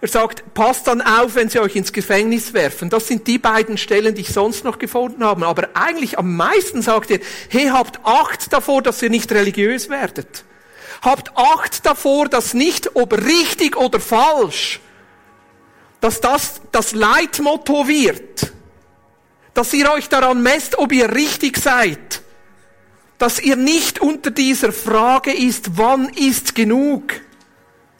Er 0.00 0.08
sagt, 0.08 0.54
passt 0.54 0.88
dann 0.88 1.00
auf, 1.00 1.36
wenn 1.36 1.48
sie 1.48 1.60
euch 1.60 1.74
ins 1.74 1.92
Gefängnis 1.92 2.52
werfen. 2.52 2.90
Das 2.90 3.08
sind 3.08 3.26
die 3.26 3.38
beiden 3.38 3.78
Stellen, 3.78 4.14
die 4.14 4.22
ich 4.22 4.28
sonst 4.28 4.64
noch 4.64 4.78
gefunden 4.78 5.24
habe. 5.24 5.46
Aber 5.46 5.68
eigentlich 5.74 6.18
am 6.18 6.36
meisten 6.36 6.82
sagt 6.82 7.10
er, 7.12 7.20
hey, 7.48 7.68
habt 7.68 8.00
Acht 8.04 8.52
davor, 8.52 8.82
dass 8.82 9.00
ihr 9.02 9.10
nicht 9.10 9.30
religiös 9.32 9.88
werdet. 9.88 10.44
Habt 11.02 11.36
Acht 11.36 11.84
davor, 11.84 12.28
dass 12.28 12.54
nicht, 12.54 12.96
ob 12.96 13.12
richtig 13.12 13.76
oder 13.76 14.00
falsch, 14.00 14.80
dass 16.00 16.20
das 16.20 16.60
das 16.72 16.92
Leitmotto 16.92 17.88
wird. 17.88 18.52
Dass 19.54 19.72
ihr 19.72 19.90
euch 19.90 20.08
daran 20.08 20.42
messt, 20.42 20.78
ob 20.78 20.92
ihr 20.92 21.14
richtig 21.14 21.56
seid. 21.56 22.22
Dass 23.18 23.40
ihr 23.40 23.56
nicht 23.56 24.00
unter 24.00 24.30
dieser 24.30 24.72
Frage 24.72 25.32
ist, 25.32 25.78
wann 25.78 26.10
ist 26.10 26.54
genug. 26.54 27.14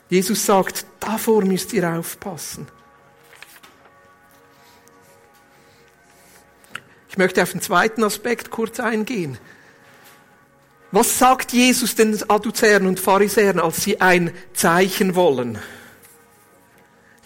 Jesus 0.08 0.44
sagt, 0.44 0.86
davor 1.00 1.42
müsst 1.44 1.72
ihr 1.72 1.88
aufpassen. 1.90 2.68
Ich 7.08 7.18
möchte 7.18 7.42
auf 7.42 7.52
den 7.52 7.62
zweiten 7.62 8.04
Aspekt 8.04 8.50
kurz 8.50 8.78
eingehen. 8.78 9.38
Was 10.92 11.18
sagt 11.18 11.52
Jesus 11.52 11.94
den 11.94 12.18
Adduzäern 12.28 12.86
und 12.86 13.00
Pharisäern, 13.00 13.58
als 13.58 13.82
sie 13.82 14.00
ein 14.00 14.32
Zeichen 14.54 15.14
wollen? 15.14 15.58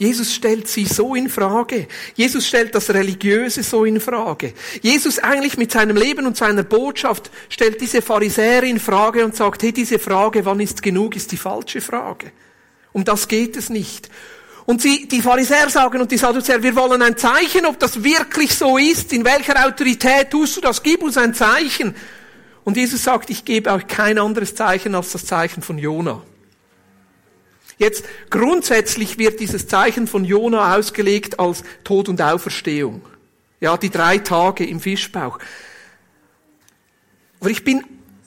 Jesus 0.01 0.33
stellt 0.35 0.67
sie 0.67 0.87
so 0.87 1.15
in 1.15 1.29
Frage. 1.29 1.87
Jesus 2.15 2.47
stellt 2.47 2.75
das 2.75 2.89
Religiöse 2.89 3.63
so 3.63 3.85
in 3.85 4.01
Frage. 4.01 4.55
Jesus 4.81 5.19
eigentlich 5.19 5.59
mit 5.59 5.73
seinem 5.73 5.95
Leben 5.95 6.27
und 6.27 6.39
seiner 6.39 6.63
Botschaft 6.63 7.31
stellt 7.51 7.83
diese 7.83 8.01
Pharisäer 8.01 8.63
in 8.63 8.81
Frage 8.81 9.23
und 9.27 9.37
sagt, 9.37 9.63
hey, 9.63 9.73
diese 9.73 9.99
Frage, 9.99 10.47
wann 10.47 10.61
ist 10.61 10.83
genug, 10.83 11.17
ist 11.17 11.31
die 11.33 11.37
falsche 11.37 11.83
Frage. 11.83 12.33
Um 12.93 13.05
das 13.05 13.29
geht 13.29 13.59
es 13.59 13.69
nicht. 13.69 14.09
Und 14.65 14.81
sie, 14.81 15.07
die 15.07 15.21
Pharisäer 15.21 15.69
sagen 15.69 16.01
und 16.01 16.11
die 16.11 16.17
Sadduzäer, 16.17 16.63
wir 16.63 16.77
wollen 16.77 17.03
ein 17.03 17.19
Zeichen, 17.19 17.67
ob 17.67 17.79
das 17.79 18.03
wirklich 18.03 18.55
so 18.55 18.79
ist, 18.79 19.13
in 19.13 19.27
welcher 19.27 19.67
Autorität 19.67 20.31
tust 20.31 20.57
du 20.57 20.63
das, 20.63 20.83
gib 20.83 21.03
uns 21.03 21.19
ein 21.19 21.35
Zeichen. 21.35 21.95
Und 22.65 22.77
Jesus 22.77 23.03
sagt, 23.03 23.31
ich 23.31 23.45
gebe 23.45 23.71
euch 23.71 23.87
kein 23.87 24.19
anderes 24.19 24.55
Zeichen 24.55 24.95
als 24.95 25.13
das 25.13 25.25
Zeichen 25.25 25.63
von 25.63 25.79
Jona. 25.79 26.23
Jetzt 27.79 28.05
grundsätzlich 28.29 29.17
wird 29.17 29.41
dieses 29.41 29.67
Zeichen 29.67 30.07
von 30.07 30.25
Jona 30.25 30.77
ausgelegt 30.77 31.41
als 31.41 31.65
Tod 31.83 32.11
und 32.11 32.21
Auferstehung. 32.21 33.01
Ja, 33.61 33.77
die 33.79 33.89
drei 33.89 34.19
Tage 34.19 34.67
im 34.67 34.81
Fischbauch. 34.81 35.39
Aber 37.41 37.49
ich 37.49 37.65
bin 37.65 37.83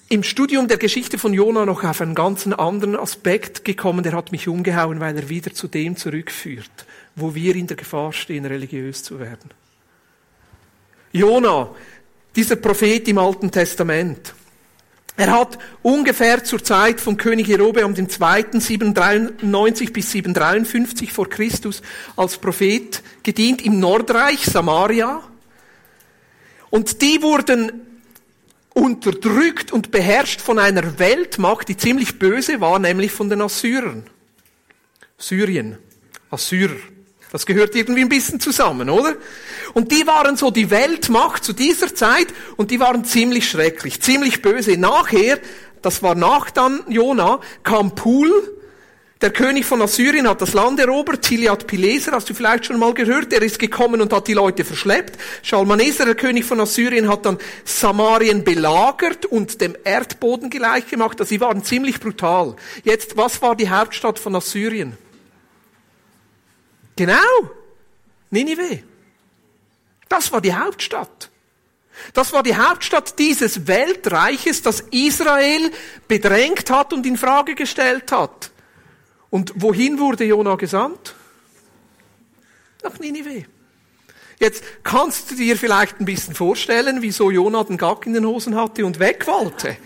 im 0.09 0.23
Studium 0.23 0.67
der 0.67 0.77
Geschichte 0.77 1.17
von 1.17 1.33
Jona 1.33 1.65
noch 1.65 1.83
auf 1.83 2.01
einen 2.01 2.15
ganz 2.15 2.45
anderen 2.47 2.95
Aspekt 2.95 3.63
gekommen, 3.63 4.03
der 4.03 4.13
hat 4.13 4.31
mich 4.31 4.47
umgehauen, 4.47 4.99
weil 4.99 5.15
er 5.15 5.29
wieder 5.29 5.53
zu 5.53 5.67
dem 5.67 5.97
zurückführt, 5.97 6.87
wo 7.15 7.35
wir 7.35 7.55
in 7.55 7.67
der 7.67 7.77
Gefahr 7.77 8.13
stehen, 8.13 8.45
religiös 8.45 9.03
zu 9.03 9.19
werden. 9.19 9.51
Jona, 11.11 11.69
dieser 12.35 12.55
Prophet 12.55 13.07
im 13.07 13.17
Alten 13.17 13.51
Testament. 13.51 14.33
Er 15.15 15.31
hat 15.31 15.59
ungefähr 15.83 16.43
zur 16.43 16.63
Zeit 16.63 16.99
von 16.99 17.17
König 17.17 17.47
Jerobeam 17.47 17.93
II. 17.95 18.07
793 18.59 19.93
bis 19.93 20.11
753 20.11 21.11
vor 21.11 21.29
Christus 21.29 21.83
als 22.15 22.37
Prophet 22.37 23.03
gedient 23.21 23.63
im 23.63 23.79
Nordreich 23.79 24.43
Samaria. 24.45 25.21
Und 26.71 27.03
die 27.03 27.21
wurden 27.21 27.71
unterdrückt 28.73 29.71
und 29.71 29.91
beherrscht 29.91 30.41
von 30.41 30.57
einer 30.57 30.97
Weltmacht, 30.97 31.67
die 31.69 31.77
ziemlich 31.77 32.17
böse 32.17 32.59
war, 32.59 32.79
nämlich 32.79 33.11
von 33.11 33.29
den 33.29 33.41
Assyrern. 33.41 34.07
Syrien, 35.19 35.77
Assyrer. 36.31 36.75
Das 37.31 37.45
gehört 37.45 37.75
irgendwie 37.75 38.01
ein 38.01 38.09
bisschen 38.09 38.39
zusammen, 38.39 38.89
oder? 38.89 39.15
Und 39.73 39.91
die 39.91 40.05
waren 40.05 40.37
so 40.37 40.51
die 40.51 40.69
Weltmacht 40.69 41.43
zu 41.43 41.53
dieser 41.53 41.93
Zeit 41.95 42.27
und 42.57 42.71
die 42.71 42.79
waren 42.79 43.05
ziemlich 43.05 43.49
schrecklich, 43.49 44.01
ziemlich 44.01 44.41
böse. 44.41 44.77
Nachher, 44.77 45.39
das 45.81 46.03
war 46.03 46.15
nach 46.15 46.51
dann 46.51 46.81
Jona, 46.87 47.39
kam 47.63 47.95
Pul, 47.95 48.31
der 49.23 49.31
König 49.31 49.65
von 49.65 49.81
Assyrien 49.81 50.27
hat 50.27 50.41
das 50.41 50.51
Land 50.51 50.81
erobert, 50.81 51.21
Tiliad 51.21 51.65
Pileser, 51.65 52.11
hast 52.11 52.29
du 52.29 52.33
vielleicht 52.33 52.65
schon 52.65 52.77
mal 52.77 52.93
gehört, 52.93 53.31
er 53.31 53.41
ist 53.41 53.57
gekommen 53.57 54.01
und 54.01 54.11
hat 54.11 54.27
die 54.27 54.33
Leute 54.33 54.65
verschleppt. 54.65 55.17
Schalmaneser, 55.41 56.03
der 56.03 56.15
König 56.15 56.43
von 56.43 56.59
Assyrien, 56.59 57.07
hat 57.07 57.25
dann 57.25 57.37
Samarien 57.63 58.43
belagert 58.43 59.25
und 59.25 59.61
dem 59.61 59.77
Erdboden 59.85 60.49
gleich 60.49 60.87
gemacht. 60.87 61.21
Also 61.21 61.29
sie 61.29 61.39
waren 61.39 61.63
ziemlich 61.63 62.01
brutal. 62.01 62.57
Jetzt, 62.83 63.15
was 63.15 63.41
war 63.41 63.55
die 63.55 63.69
Hauptstadt 63.69 64.19
von 64.19 64.35
Assyrien? 64.35 64.97
Genau, 66.97 67.15
Ninive. 68.29 68.83
Das 70.13 70.31
war 70.31 70.41
die 70.41 70.53
Hauptstadt. 70.53 71.31
Das 72.13 72.33
war 72.33 72.43
die 72.43 72.55
Hauptstadt 72.55 73.17
dieses 73.17 73.65
Weltreiches, 73.65 74.61
das 74.61 74.81
Israel 74.91 75.71
bedrängt 76.07 76.69
hat 76.69 76.93
und 76.93 77.03
in 77.07 77.17
Frage 77.17 77.55
gestellt 77.55 78.11
hat. 78.11 78.51
Und 79.31 79.53
wohin 79.55 79.97
wurde 79.97 80.23
Jona 80.25 80.53
gesandt? 80.53 81.15
Nach 82.83 82.99
Ninive. 82.99 83.45
Jetzt 84.37 84.63
kannst 84.83 85.31
du 85.31 85.35
dir 85.35 85.57
vielleicht 85.57 85.99
ein 85.99 86.05
bisschen 86.05 86.35
vorstellen, 86.35 87.01
wieso 87.01 87.31
Jona 87.31 87.63
den 87.63 87.79
Gack 87.79 88.05
in 88.05 88.13
den 88.13 88.27
Hosen 88.27 88.55
hatte 88.55 88.85
und 88.85 88.99
weg 88.99 89.25
wollte. 89.25 89.77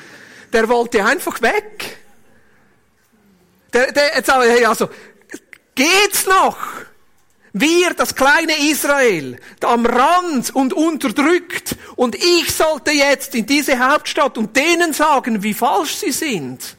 Der 0.52 0.68
wollte 0.68 1.06
einfach 1.06 1.42
weg. 1.42 2.00
Der, 3.72 3.94
der, 3.94 4.18
jetzt 4.18 4.30
hey, 4.30 4.66
also, 4.66 4.90
geht's 5.74 6.26
noch? 6.26 6.58
Wir, 7.60 7.94
das 7.94 8.16
kleine 8.16 8.54
Israel, 8.70 9.40
am 9.62 9.86
Rand 9.86 10.54
und 10.56 10.74
unterdrückt. 10.74 11.76
Und 11.96 12.16
ich 12.16 12.52
sollte 12.54 12.92
jetzt 12.92 13.36
in 13.36 13.46
diese 13.46 13.80
Hauptstadt 13.80 14.38
und 14.38 14.56
denen 14.56 14.94
sagen, 14.94 15.44
wie 15.44 15.54
falsch 15.54 15.96
sie 15.96 16.12
sind. 16.12 16.78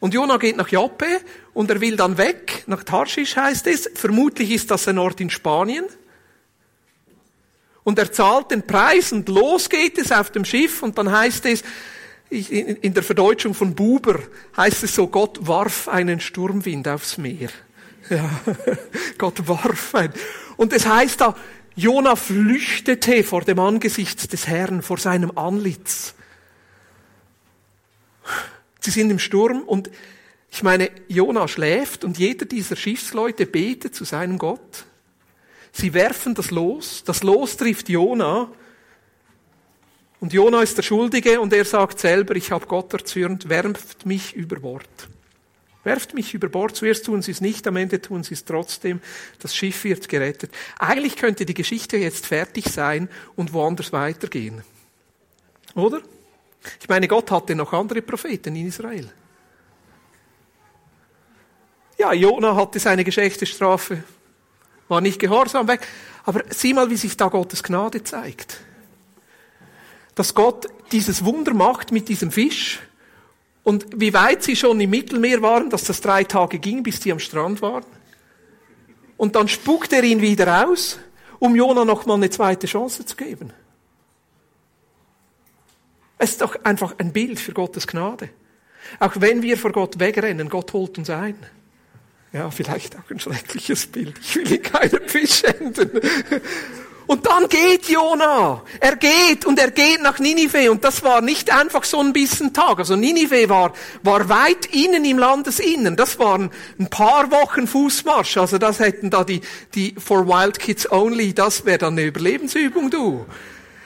Und 0.00 0.14
Jona 0.14 0.36
geht 0.36 0.56
nach 0.56 0.68
Joppe 0.68 1.20
und 1.54 1.70
er 1.70 1.80
will 1.80 1.96
dann 1.96 2.18
weg, 2.18 2.64
nach 2.66 2.84
Tarschisch 2.84 3.36
heißt 3.36 3.66
es. 3.66 3.90
Vermutlich 3.94 4.50
ist 4.50 4.70
das 4.70 4.86
ein 4.88 4.98
Ort 4.98 5.20
in 5.20 5.30
Spanien. 5.30 5.86
Und 7.82 7.98
er 7.98 8.12
zahlt 8.12 8.50
den 8.50 8.66
Preis 8.66 9.12
und 9.12 9.28
los 9.28 9.68
geht 9.68 9.96
es 9.98 10.12
auf 10.12 10.30
dem 10.30 10.44
Schiff 10.44 10.82
und 10.82 10.98
dann 10.98 11.10
heißt 11.10 11.46
es, 11.46 11.62
in 12.28 12.92
der 12.92 13.02
Verdeutschung 13.02 13.54
von 13.54 13.74
Buber 13.74 14.18
heißt 14.56 14.82
es 14.82 14.94
so, 14.94 15.06
Gott 15.06 15.38
warf 15.46 15.86
einen 15.88 16.18
Sturmwind 16.18 16.88
aufs 16.88 17.18
Meer. 17.18 17.50
Ja, 18.10 18.40
Gott 19.18 19.46
warf 19.48 19.94
ein. 19.94 20.12
Und 20.56 20.72
es 20.72 20.86
heißt 20.86 21.20
da, 21.20 21.36
Jona 21.74 22.16
flüchtete 22.16 23.22
vor 23.22 23.42
dem 23.42 23.58
Angesicht 23.58 24.32
des 24.32 24.46
Herrn, 24.46 24.82
vor 24.82 24.98
seinem 24.98 25.36
Anlitz. 25.36 26.14
Sie 28.80 28.90
sind 28.90 29.10
im 29.10 29.18
Sturm 29.18 29.62
und 29.62 29.90
ich 30.50 30.62
meine, 30.62 30.90
Jona 31.08 31.48
schläft 31.48 32.04
und 32.04 32.18
jeder 32.18 32.46
dieser 32.46 32.76
Schiffsleute 32.76 33.46
betet 33.46 33.94
zu 33.94 34.04
seinem 34.04 34.38
Gott. 34.38 34.86
Sie 35.72 35.92
werfen 35.92 36.34
das 36.34 36.50
Los, 36.50 37.04
das 37.04 37.22
Los 37.22 37.56
trifft 37.58 37.88
Jona 37.88 38.48
und 40.20 40.32
Jona 40.32 40.62
ist 40.62 40.78
der 40.78 40.82
Schuldige 40.82 41.40
und 41.40 41.52
er 41.52 41.64
sagt 41.64 41.98
selber, 41.98 42.36
ich 42.36 42.50
habe 42.50 42.66
Gott 42.66 42.92
erzürnt, 42.94 43.48
werft 43.48 44.06
mich 44.06 44.34
über 44.34 44.58
Bord. 44.58 45.08
Werft 45.86 46.14
mich 46.14 46.34
über 46.34 46.48
Bord. 46.48 46.74
Zuerst 46.74 47.06
tun 47.06 47.22
sie 47.22 47.30
es 47.30 47.40
nicht, 47.40 47.64
am 47.68 47.76
Ende 47.76 48.02
tun 48.02 48.24
sie 48.24 48.34
es 48.34 48.44
trotzdem. 48.44 49.00
Das 49.38 49.54
Schiff 49.54 49.84
wird 49.84 50.08
gerettet. 50.08 50.50
Eigentlich 50.80 51.14
könnte 51.14 51.46
die 51.46 51.54
Geschichte 51.54 51.96
jetzt 51.96 52.26
fertig 52.26 52.64
sein 52.72 53.08
und 53.36 53.52
woanders 53.52 53.92
weitergehen. 53.92 54.64
Oder? 55.76 56.02
Ich 56.80 56.88
meine, 56.88 57.06
Gott 57.06 57.30
hatte 57.30 57.54
noch 57.54 57.72
andere 57.72 58.02
Propheten 58.02 58.56
in 58.56 58.66
Israel. 58.66 59.08
Ja, 61.98 62.12
Jona 62.12 62.56
hatte 62.56 62.80
seine 62.80 63.04
geschechte 63.04 63.46
Strafe, 63.46 64.02
war 64.88 65.00
nicht 65.00 65.20
gehorsam 65.20 65.68
weg. 65.68 65.86
Aber 66.24 66.42
sieh 66.48 66.74
mal, 66.74 66.90
wie 66.90 66.96
sich 66.96 67.16
da 67.16 67.28
Gottes 67.28 67.62
Gnade 67.62 68.02
zeigt. 68.02 68.58
Dass 70.16 70.34
Gott 70.34 70.66
dieses 70.90 71.24
Wunder 71.24 71.54
macht 71.54 71.92
mit 71.92 72.08
diesem 72.08 72.32
Fisch 72.32 72.80
und 73.66 73.84
wie 73.96 74.14
weit 74.14 74.44
sie 74.44 74.54
schon 74.54 74.78
im 74.78 74.90
Mittelmeer 74.90 75.42
waren, 75.42 75.70
dass 75.70 75.82
das 75.82 76.00
drei 76.00 76.22
Tage 76.22 76.60
ging, 76.60 76.84
bis 76.84 77.02
sie 77.02 77.10
am 77.10 77.18
Strand 77.18 77.60
waren. 77.62 77.84
Und 79.16 79.34
dann 79.34 79.48
spuckt 79.48 79.92
er 79.92 80.04
ihn 80.04 80.20
wieder 80.20 80.68
aus, 80.68 81.00
um 81.40 81.56
Jona 81.56 81.84
noch 81.84 82.06
mal 82.06 82.14
eine 82.14 82.30
zweite 82.30 82.68
Chance 82.68 83.04
zu 83.04 83.16
geben. 83.16 83.52
Es 86.16 86.30
ist 86.30 86.42
doch 86.42 86.54
einfach 86.62 86.94
ein 86.98 87.12
Bild 87.12 87.40
für 87.40 87.54
Gottes 87.54 87.88
Gnade. 87.88 88.28
Auch 89.00 89.14
wenn 89.16 89.42
wir 89.42 89.58
vor 89.58 89.72
Gott 89.72 89.98
wegrennen, 89.98 90.48
Gott 90.48 90.72
holt 90.72 90.96
uns 90.98 91.10
ein. 91.10 91.36
Ja, 92.32 92.52
vielleicht 92.52 92.96
auch 92.96 93.10
ein 93.10 93.18
schreckliches 93.18 93.88
Bild. 93.88 94.16
Ich 94.20 94.36
will 94.36 94.52
in 94.52 94.62
keinem 94.62 95.08
Fisch 95.08 95.42
enden. 95.42 95.90
Und 97.06 97.24
dann 97.26 97.48
geht 97.48 97.88
Jona. 97.88 98.62
Er 98.80 98.96
geht 98.96 99.44
und 99.46 99.60
er 99.60 99.70
geht 99.70 100.02
nach 100.02 100.18
Ninive. 100.18 100.70
Und 100.70 100.82
das 100.82 101.04
war 101.04 101.20
nicht 101.20 101.52
einfach 101.52 101.84
so 101.84 102.00
ein 102.00 102.12
bisschen 102.12 102.52
Tag. 102.52 102.78
Also 102.78 102.96
Ninive 102.96 103.48
war, 103.48 103.72
war 104.02 104.28
weit 104.28 104.66
innen 104.74 105.04
im 105.04 105.18
Landesinnen. 105.18 105.94
Das 105.96 106.18
waren 106.18 106.50
ein 106.80 106.90
paar 106.90 107.30
Wochen 107.30 107.68
Fußmarsch. 107.68 108.38
Also 108.38 108.58
das 108.58 108.80
hätten 108.80 109.10
da 109.10 109.22
die, 109.22 109.40
die 109.74 109.94
For 109.98 110.26
Wild 110.26 110.58
Kids 110.58 110.90
Only, 110.90 111.32
das 111.32 111.64
wäre 111.64 111.78
dann 111.78 111.92
eine 111.92 112.06
Überlebensübung, 112.06 112.90
du. 112.90 113.24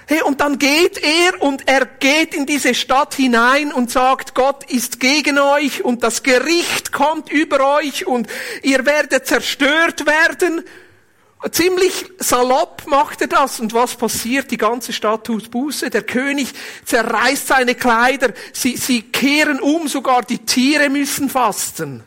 Hey, 0.06 0.22
und 0.22 0.40
dann 0.40 0.58
geht 0.58 0.98
er 0.98 1.40
und 1.40 1.68
er 1.68 1.86
geht 1.86 2.34
in 2.34 2.44
diese 2.44 2.74
Stadt 2.74 3.14
hinein 3.14 3.72
und 3.72 3.92
sagt, 3.92 4.34
Gott 4.34 4.68
ist 4.68 4.98
gegen 4.98 5.38
euch 5.38 5.84
und 5.84 6.02
das 6.02 6.24
Gericht 6.24 6.90
kommt 6.90 7.30
über 7.30 7.76
euch 7.76 8.08
und 8.08 8.26
ihr 8.62 8.86
werdet 8.86 9.28
zerstört 9.28 10.06
werden. 10.06 10.64
Ziemlich 11.50 12.04
salopp 12.18 12.86
macht 12.86 13.22
er 13.22 13.26
das. 13.26 13.60
Und 13.60 13.72
was 13.72 13.96
passiert? 13.96 14.50
Die 14.50 14.58
ganze 14.58 14.92
Stadt 14.92 15.24
tut 15.24 15.50
Buße. 15.50 15.88
Der 15.88 16.02
König 16.02 16.52
zerreißt 16.84 17.46
seine 17.46 17.74
Kleider. 17.74 18.34
Sie, 18.52 18.76
sie 18.76 19.02
kehren 19.02 19.58
um. 19.58 19.88
Sogar 19.88 20.22
die 20.22 20.38
Tiere 20.38 20.90
müssen 20.90 21.30
fasten. 21.30 22.04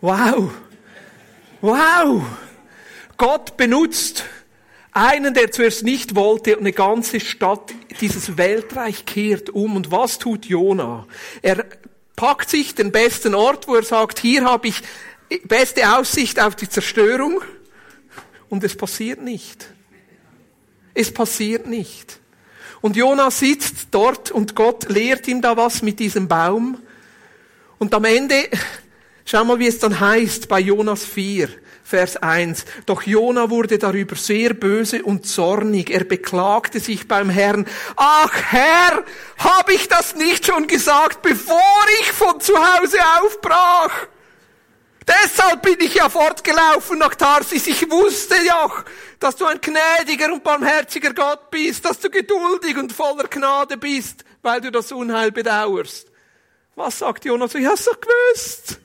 Wow. 0.00 0.50
Wow. 1.60 2.22
Gott 3.18 3.56
benutzt 3.58 4.24
einen, 4.92 5.34
der 5.34 5.52
zuerst 5.52 5.84
nicht 5.84 6.14
wollte, 6.14 6.56
eine 6.56 6.72
ganze 6.72 7.20
Stadt, 7.20 7.72
dieses 8.00 8.36
Weltreich 8.36 9.04
kehrt 9.04 9.50
um. 9.50 9.76
Und 9.76 9.90
was 9.90 10.18
tut 10.18 10.46
Jona? 10.46 11.06
Er 11.42 11.66
packt 12.16 12.50
sich 12.50 12.74
den 12.74 12.90
besten 12.90 13.34
Ort, 13.34 13.68
wo 13.68 13.74
er 13.74 13.82
sagt, 13.82 14.18
hier 14.18 14.44
habe 14.44 14.68
ich 14.68 14.82
beste 15.38 15.96
Aussicht 15.96 16.40
auf 16.40 16.56
die 16.56 16.68
Zerstörung. 16.68 17.42
Und 18.48 18.64
es 18.64 18.76
passiert 18.76 19.22
nicht. 19.22 19.66
Es 20.94 21.12
passiert 21.12 21.66
nicht. 21.66 22.20
Und 22.80 22.96
Jona 22.96 23.30
sitzt 23.30 23.88
dort 23.92 24.30
und 24.30 24.54
Gott 24.54 24.88
lehrt 24.88 25.28
ihm 25.28 25.40
da 25.40 25.56
was 25.56 25.82
mit 25.82 26.00
diesem 26.00 26.28
Baum. 26.28 26.78
Und 27.78 27.94
am 27.94 28.04
Ende, 28.04 28.48
schau 29.24 29.44
mal, 29.44 29.58
wie 29.58 29.68
es 29.68 29.78
dann 29.78 29.98
heißt 29.98 30.48
bei 30.48 30.60
Jonas 30.60 31.04
4. 31.04 31.48
Vers 31.84 32.16
1. 32.16 32.64
Doch 32.86 33.02
Jona 33.02 33.50
wurde 33.50 33.76
darüber 33.78 34.16
sehr 34.16 34.54
böse 34.54 35.02
und 35.02 35.26
zornig. 35.26 35.90
Er 35.90 36.04
beklagte 36.04 36.80
sich 36.80 37.06
beim 37.06 37.28
Herrn. 37.28 37.66
Ach 37.96 38.32
Herr, 38.50 39.04
habe 39.38 39.74
ich 39.74 39.88
das 39.88 40.14
nicht 40.14 40.46
schon 40.46 40.68
gesagt, 40.68 41.22
bevor 41.22 41.84
ich 42.00 42.12
von 42.12 42.40
zu 42.40 42.54
Hause 42.56 42.98
aufbrach? 43.20 43.90
Deshalb 45.24 45.62
bin 45.62 45.80
ich 45.80 45.94
ja 45.94 46.08
fortgelaufen 46.08 46.98
nach 46.98 47.14
Tarsis. 47.14 47.66
Ich 47.66 47.90
wusste 47.90 48.36
ja, 48.44 48.70
dass 49.18 49.36
du 49.36 49.46
ein 49.46 49.60
gnädiger 49.60 50.32
und 50.32 50.42
barmherziger 50.42 51.12
Gott 51.12 51.50
bist, 51.50 51.84
dass 51.84 51.98
du 51.98 52.08
geduldig 52.08 52.76
und 52.76 52.92
voller 52.92 53.28
Gnade 53.28 53.76
bist, 53.76 54.24
weil 54.42 54.60
du 54.60 54.70
das 54.70 54.90
Unheil 54.92 55.30
bedauerst. 55.32 56.06
Was 56.74 56.98
sagt 56.98 57.24
Jonas? 57.24 57.54
Ich 57.54 57.66
hab's 57.66 57.84
doch 57.84 58.00
gewusst 58.00 58.78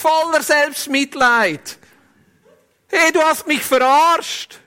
voller 0.00 0.42
Selbstmitleid. 0.42 1.78
Hey, 2.88 3.12
du 3.12 3.20
hast 3.20 3.46
mich 3.46 3.62
verarscht. 3.62 4.58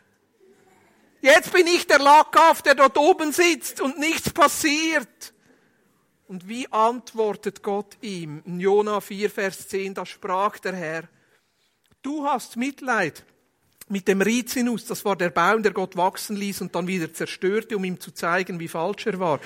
Jetzt 1.22 1.52
bin 1.52 1.66
ich 1.68 1.88
der 1.88 2.00
Lackauf, 2.00 2.62
der 2.62 2.76
dort 2.76 2.98
oben 2.98 3.32
sitzt 3.32 3.82
und 3.82 3.98
nichts 3.98 4.30
passiert. 4.30 5.33
Und 6.34 6.50
wie 6.50 6.66
antwortet 6.72 7.62
Gott 7.62 7.96
ihm? 8.02 8.42
In 8.48 8.60
Jona 8.60 9.02
4, 9.02 9.30
Vers 9.30 9.68
10, 9.68 9.94
da 9.94 10.04
sprach 10.04 10.58
der 10.58 10.74
Herr, 10.74 11.04
du 12.02 12.26
hast 12.26 12.58
Mitleid 12.58 13.24
mit 13.88 14.08
dem 14.08 14.20
Rizinus, 14.20 14.86
das 14.86 15.06
war 15.06 15.16
der 15.16 15.30
Baum, 15.30 15.62
der 15.62 15.74
Gott 15.74 15.96
wachsen 15.96 16.36
ließ 16.36 16.62
und 16.62 16.74
dann 16.74 16.88
wieder 16.88 17.14
zerstörte, 17.14 17.78
um 17.78 17.84
ihm 17.84 18.00
zu 18.00 18.10
zeigen, 18.10 18.60
wie 18.60 18.68
falsch 18.68 19.06
er 19.06 19.20
war, 19.20 19.40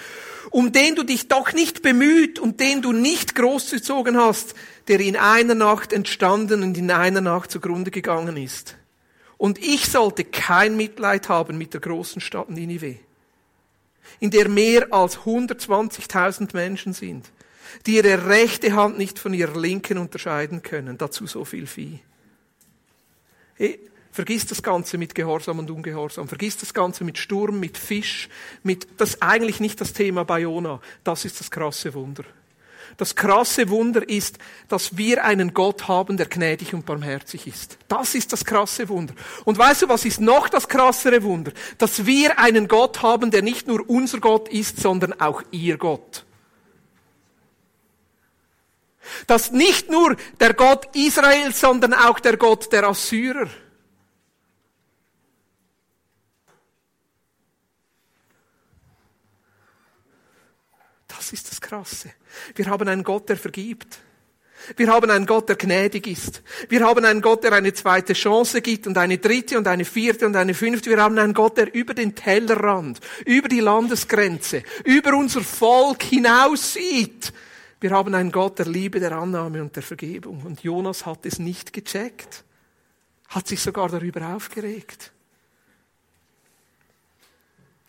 um 0.49 0.71
den 0.71 0.95
du 0.95 1.03
dich 1.03 1.27
doch 1.27 1.51
nicht 1.51 1.81
bemüht 1.81 2.39
und 2.39 2.61
den 2.61 2.81
du 2.81 2.93
nicht 2.93 3.35
großgezogen 3.35 4.15
hast, 4.15 4.55
der 4.87 5.01
in 5.01 5.17
einer 5.17 5.55
Nacht 5.55 5.91
entstanden 5.91 6.63
und 6.63 6.77
in 6.77 6.89
einer 6.89 7.19
Nacht 7.19 7.51
zugrunde 7.51 7.91
gegangen 7.91 8.37
ist. 8.37 8.77
Und 9.35 9.59
ich 9.59 9.87
sollte 9.87 10.23
kein 10.23 10.77
Mitleid 10.77 11.27
haben 11.27 11.57
mit 11.57 11.73
der 11.73 11.81
großen 11.81 12.21
Stadt 12.21 12.49
Ninive, 12.49 12.97
in 14.19 14.31
der 14.31 14.49
mehr 14.49 14.91
als 14.91 15.19
120.000 15.19 16.49
Menschen 16.53 16.93
sind, 16.93 17.31
die 17.85 17.95
ihre 17.95 18.27
rechte 18.27 18.73
Hand 18.73 18.97
nicht 18.97 19.19
von 19.19 19.33
ihrer 19.33 19.59
linken 19.59 19.97
unterscheiden 19.97 20.61
können, 20.61 20.97
dazu 20.97 21.27
so 21.27 21.45
viel 21.45 21.67
Vieh. 21.67 21.99
Hey, 23.55 23.79
Vergiss 24.17 24.47
das 24.47 24.63
Ganze 24.63 24.97
mit 24.97 25.13
Gehorsam 25.13 25.59
und 25.59 25.69
Ungehorsam. 25.69 26.27
Vergiss 26.27 26.57
das 26.57 26.73
Ganze 26.73 27.03
mit 27.03 27.19
Sturm, 27.19 27.59
mit 27.59 27.77
Fisch, 27.77 28.29
mit, 28.63 28.87
das 28.97 29.09
ist 29.09 29.21
eigentlich 29.21 29.59
nicht 29.59 29.79
das 29.79 29.93
Thema 29.93 30.25
bei 30.25 30.39
Jona. 30.39 30.81
Das 31.03 31.23
ist 31.23 31.39
das 31.39 31.51
krasse 31.51 31.93
Wunder. 31.93 32.23
Das 32.97 33.15
krasse 33.15 33.69
Wunder 33.69 34.07
ist, 34.09 34.39
dass 34.67 34.97
wir 34.97 35.23
einen 35.23 35.53
Gott 35.53 35.87
haben, 35.87 36.17
der 36.17 36.25
gnädig 36.25 36.73
und 36.73 36.87
barmherzig 36.87 37.45
ist. 37.45 37.77
Das 37.87 38.15
ist 38.15 38.33
das 38.33 38.43
krasse 38.43 38.89
Wunder. 38.89 39.13
Und 39.45 39.59
weißt 39.59 39.83
du, 39.83 39.89
was 39.89 40.03
ist 40.03 40.19
noch 40.19 40.49
das 40.49 40.67
krassere 40.67 41.21
Wunder? 41.21 41.51
Dass 41.77 42.07
wir 42.07 42.39
einen 42.39 42.67
Gott 42.67 43.03
haben, 43.03 43.29
der 43.29 43.43
nicht 43.43 43.67
nur 43.67 43.87
unser 43.87 44.19
Gott 44.19 44.49
ist, 44.49 44.79
sondern 44.79 45.13
auch 45.21 45.43
ihr 45.51 45.77
Gott. 45.77 46.25
Dass 49.27 49.51
nicht 49.51 49.91
nur 49.91 50.17
der 50.39 50.55
Gott 50.55 50.95
Israels, 50.95 51.59
sondern 51.59 51.93
auch 51.93 52.19
der 52.19 52.35
Gott 52.35 52.71
der 52.71 52.83
Assyrer. 52.83 53.47
Krasse. 61.77 62.09
Wir 62.55 62.65
haben 62.65 62.87
einen 62.87 63.03
Gott, 63.03 63.29
der 63.29 63.37
vergibt. 63.37 63.99
Wir 64.75 64.87
haben 64.87 65.11
einen 65.11 65.27
Gott, 65.27 65.47
der 65.47 65.55
gnädig 65.55 66.07
ist. 66.07 66.41
Wir 66.69 66.83
haben 66.83 67.05
einen 67.05 67.21
Gott, 67.21 67.43
der 67.43 67.53
eine 67.53 67.71
zweite 67.71 68.13
Chance 68.13 68.61
gibt 68.61 68.87
und 68.87 68.97
eine 68.97 69.19
dritte 69.19 69.59
und 69.59 69.67
eine 69.67 69.85
vierte 69.85 70.25
und 70.25 70.35
eine 70.35 70.55
fünfte. 70.55 70.89
Wir 70.89 71.01
haben 71.01 71.19
einen 71.19 71.35
Gott, 71.35 71.57
der 71.57 71.73
über 71.75 71.93
den 71.93 72.15
Tellerrand, 72.15 72.99
über 73.25 73.47
die 73.47 73.59
Landesgrenze, 73.59 74.63
über 74.85 75.15
unser 75.15 75.41
Volk 75.41 76.01
hinaussieht. 76.01 77.31
Wir 77.79 77.91
haben 77.91 78.15
einen 78.15 78.31
Gott 78.31 78.57
der 78.57 78.65
Liebe, 78.65 78.99
der 78.99 79.11
Annahme 79.11 79.61
und 79.61 79.75
der 79.75 79.83
Vergebung. 79.83 80.41
Und 80.43 80.63
Jonas 80.63 81.05
hat 81.05 81.27
es 81.27 81.37
nicht 81.37 81.73
gecheckt, 81.73 82.43
hat 83.27 83.47
sich 83.47 83.61
sogar 83.61 83.89
darüber 83.89 84.33
aufgeregt. 84.35 85.11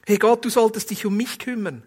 Hey 0.04 0.18
Gott, 0.18 0.44
du 0.44 0.50
solltest 0.50 0.90
dich 0.90 1.06
um 1.06 1.16
mich 1.16 1.38
kümmern. 1.38 1.82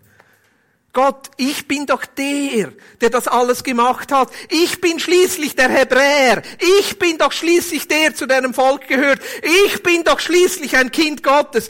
Gott, 0.93 1.31
ich 1.37 1.69
bin 1.69 1.85
doch 1.85 2.05
der, 2.05 2.73
der 2.99 3.09
das 3.09 3.29
alles 3.29 3.63
gemacht 3.63 4.11
hat. 4.11 4.29
Ich 4.49 4.81
bin 4.81 4.99
schließlich 4.99 5.55
der 5.55 5.69
Hebräer. 5.69 6.41
Ich 6.79 6.99
bin 6.99 7.17
doch 7.17 7.31
schließlich 7.31 7.87
der, 7.87 8.13
zu 8.13 8.25
deinem 8.25 8.53
Volk 8.53 8.89
gehört. 8.89 9.21
Ich 9.65 9.81
bin 9.83 10.03
doch 10.03 10.19
schließlich 10.19 10.75
ein 10.75 10.91
Kind 10.91 11.23
Gottes. 11.23 11.69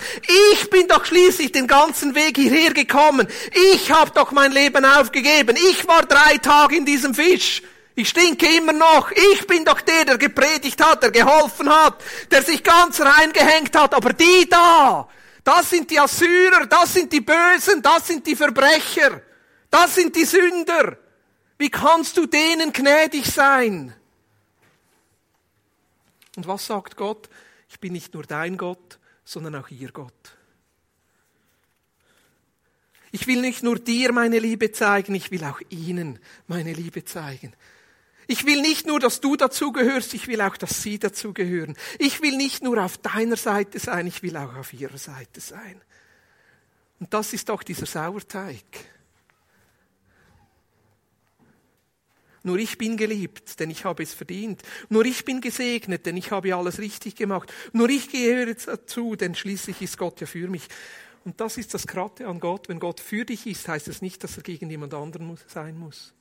Ich 0.54 0.72
bin 0.72 0.88
doch 0.88 1.06
schließlich 1.06 1.52
den 1.52 1.68
ganzen 1.68 2.16
Weg 2.16 2.36
hierher 2.36 2.74
gekommen. 2.74 3.28
Ich 3.74 3.92
habe 3.92 4.10
doch 4.10 4.32
mein 4.32 4.52
Leben 4.54 4.84
aufgegeben. 4.86 5.56
Ich 5.70 5.88
war 5.88 6.04
drei 6.04 6.40
Tage 6.40 6.78
in 6.78 6.86
diesem 6.86 7.14
Fisch. 7.14 7.62
Ich 7.94 8.10
stinke 8.10 8.48
immer 8.58 8.74
noch. 8.74 9.12
Ich 9.34 9.46
bin 9.46 9.64
doch 9.66 9.82
der, 9.82 10.06
der 10.06 10.18
gepredigt 10.18 10.84
hat, 10.84 11.04
der 11.04 11.12
geholfen 11.12 11.70
hat, 11.70 12.02
der 12.32 12.42
sich 12.42 12.64
ganz 12.64 13.00
reingehängt 13.00 13.78
hat. 13.78 13.94
Aber 13.94 14.14
die 14.14 14.50
da, 14.50 15.08
das 15.44 15.70
sind 15.70 15.90
die 15.90 16.00
Assyrer, 16.00 16.68
das 16.68 16.94
sind 16.94 17.12
die 17.12 17.22
Bösen, 17.22 17.82
das 17.82 18.08
sind 18.08 18.26
die 18.26 18.36
Verbrecher, 18.36 19.22
das 19.70 19.96
sind 19.96 20.16
die 20.16 20.26
Sünder. 20.26 20.98
Wie 21.58 21.70
kannst 21.70 22.18
du 22.18 22.26
denen 22.26 22.74
gnädig 22.74 23.26
sein? 23.26 23.94
Und 26.36 26.48
was 26.48 26.66
sagt 26.66 26.96
Gott? 26.96 27.30
Ich 27.70 27.80
bin 27.80 27.94
nicht 27.94 28.14
nur 28.14 28.24
dein 28.24 28.58
Gott, 28.58 29.00
sondern 29.24 29.56
auch 29.56 29.70
ihr 29.70 29.92
Gott. 29.92 30.38
Ich 33.12 33.28
will 33.28 33.42
nicht 33.42 33.62
nur 33.62 33.78
dir 33.78 34.14
meine 34.14 34.40
Liebe 34.40 34.72
zeigen, 34.72 35.16
ich 35.16 35.32
will 35.32 35.44
auch 35.44 35.60
ihnen 35.70 36.20
meine 36.48 36.74
Liebe 36.74 37.04
zeigen. 37.04 37.54
Ich 38.32 38.46
will 38.46 38.62
nicht 38.62 38.88
nur, 38.88 39.02
dass 39.02 39.20
du 39.20 39.36
dazugehörst, 39.36 40.14
ich 40.14 40.30
will 40.30 40.40
auch, 40.40 40.56
dass 40.56 40.82
sie 40.82 40.98
dazugehören. 40.98 41.76
Ich 42.00 42.22
will 42.22 42.38
nicht 42.38 42.64
nur 42.64 42.82
auf 42.82 42.98
deiner 42.98 43.36
Seite 43.36 43.78
sein, 43.78 44.08
ich 44.08 44.24
will 44.24 44.38
auch 44.38 44.56
auf 44.56 44.72
ihrer 44.72 44.98
Seite 44.98 45.42
sein. 45.42 45.82
Und 47.02 47.14
das 47.14 47.34
ist 47.34 47.52
auch 47.52 47.62
dieser 47.62 47.86
Sauerteig. 47.86 48.64
Nur 52.44 52.58
ich 52.58 52.78
bin 52.78 52.96
geliebt, 52.96 53.60
denn 53.60 53.70
ich 53.70 53.84
habe 53.84 54.02
es 54.02 54.14
verdient. 54.14 54.62
Nur 54.88 55.04
ich 55.04 55.26
bin 55.26 55.42
gesegnet, 55.42 56.06
denn 56.06 56.16
ich 56.16 56.32
habe 56.32 56.56
alles 56.56 56.80
richtig 56.80 57.18
gemacht. 57.18 57.52
Nur 57.74 57.90
ich 57.90 58.10
gehöre 58.10 58.54
dazu, 58.54 59.18
denn 59.18 59.36
schließlich 59.36 59.82
ist 59.82 59.98
Gott 59.98 60.22
ja 60.22 60.26
für 60.26 60.48
mich. 60.48 60.70
Und 61.26 61.42
das 61.42 61.58
ist 61.58 61.74
das 61.74 61.86
Kratte 61.86 62.28
an 62.28 62.40
Gott. 62.40 62.70
Wenn 62.70 62.80
Gott 62.80 63.02
für 63.02 63.26
dich 63.26 63.46
ist, 63.46 63.68
heißt 63.68 63.90
es 63.90 63.96
das 63.96 64.02
nicht, 64.02 64.24
dass 64.24 64.38
er 64.38 64.44
gegen 64.44 64.70
jemand 64.70 64.94
anderen 64.94 65.38
sein 65.48 65.78
muss. 65.78 66.14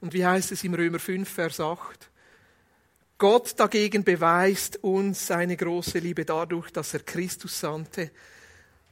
Und 0.00 0.12
wie 0.14 0.24
heißt 0.24 0.52
es 0.52 0.64
im 0.64 0.74
Römer 0.74 0.98
5, 0.98 1.28
Vers 1.28 1.60
8? 1.60 2.10
Gott 3.18 3.58
dagegen 3.60 4.02
beweist 4.02 4.82
uns 4.82 5.26
seine 5.26 5.56
große 5.56 5.98
Liebe 5.98 6.24
dadurch, 6.24 6.70
dass 6.70 6.94
er 6.94 7.00
Christus 7.00 7.60
sandte, 7.60 8.10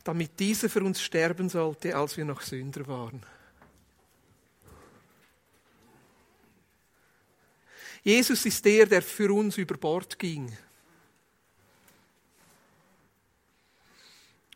damit 0.05 0.39
dieser 0.39 0.69
für 0.69 0.83
uns 0.83 1.01
sterben 1.01 1.49
sollte, 1.49 1.97
als 1.97 2.17
wir 2.19 2.27
noch 2.27 2.43
Sünder 2.43 2.87
waren. 2.87 3.23
Jesus 8.03 8.45
ist 8.47 8.65
der, 8.65 8.87
der 8.87 9.03
für 9.03 9.33
uns 9.33 9.57
über 9.57 9.77
Bord 9.77 10.19
ging. 10.19 10.57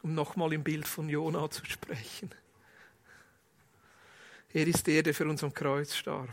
Um 0.02 0.14
nochmal 0.14 0.52
im 0.52 0.62
Bild 0.62 0.86
von 0.86 1.08
Jona 1.08 1.50
zu 1.50 1.64
sprechen. 1.64 2.30
Er 4.52 4.66
ist 4.66 4.86
der, 4.86 5.02
der 5.02 5.14
für 5.14 5.26
uns 5.26 5.42
am 5.42 5.54
Kreuz 5.54 5.94
starb. 5.94 6.28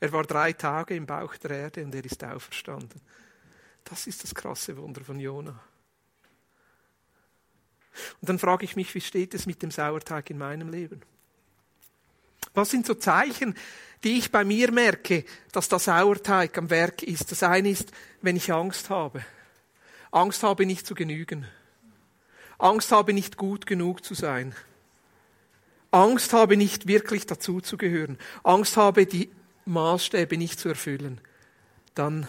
Er 0.00 0.12
war 0.12 0.24
drei 0.24 0.52
Tage 0.52 0.94
im 0.94 1.06
Bauch 1.06 1.36
der 1.36 1.50
Erde 1.50 1.84
und 1.84 1.94
er 1.94 2.04
ist 2.04 2.22
auferstanden. 2.22 3.00
Das 3.84 4.06
ist 4.06 4.22
das 4.22 4.34
krasse 4.34 4.76
Wunder 4.76 5.02
von 5.02 5.18
Jona. 5.18 5.58
Und 8.20 8.28
dann 8.28 8.38
frage 8.38 8.64
ich 8.64 8.76
mich, 8.76 8.94
wie 8.94 9.00
steht 9.00 9.34
es 9.34 9.46
mit 9.46 9.62
dem 9.62 9.70
Sauerteig 9.70 10.30
in 10.30 10.38
meinem 10.38 10.70
Leben? 10.70 11.02
Was 12.54 12.70
sind 12.70 12.86
so 12.86 12.94
Zeichen, 12.94 13.56
die 14.04 14.18
ich 14.18 14.30
bei 14.30 14.44
mir 14.44 14.70
merke, 14.70 15.24
dass 15.52 15.68
der 15.68 15.80
Sauerteig 15.80 16.56
am 16.56 16.70
Werk 16.70 17.02
ist? 17.02 17.32
Das 17.32 17.42
eine 17.42 17.70
ist, 17.70 17.92
wenn 18.22 18.36
ich 18.36 18.52
Angst 18.52 18.90
habe. 18.90 19.24
Angst 20.10 20.42
habe, 20.42 20.64
nicht 20.64 20.86
zu 20.86 20.94
genügen. 20.94 21.46
Angst 22.58 22.92
habe, 22.92 23.12
nicht 23.12 23.36
gut 23.36 23.66
genug 23.66 24.04
zu 24.04 24.14
sein. 24.14 24.54
Angst 25.90 26.32
habe, 26.32 26.56
nicht 26.56 26.86
wirklich 26.86 27.26
dazuzugehören, 27.26 28.18
Angst 28.42 28.76
habe, 28.76 29.06
die 29.06 29.30
Maßstäbe 29.64 30.36
nicht 30.36 30.58
zu 30.58 30.68
erfüllen, 30.68 31.20
dann 31.94 32.28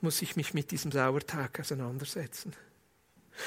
muss 0.00 0.22
ich 0.22 0.36
mich 0.36 0.54
mit 0.54 0.70
diesem 0.70 0.92
Sauerteig 0.92 1.60
auseinandersetzen. 1.60 2.54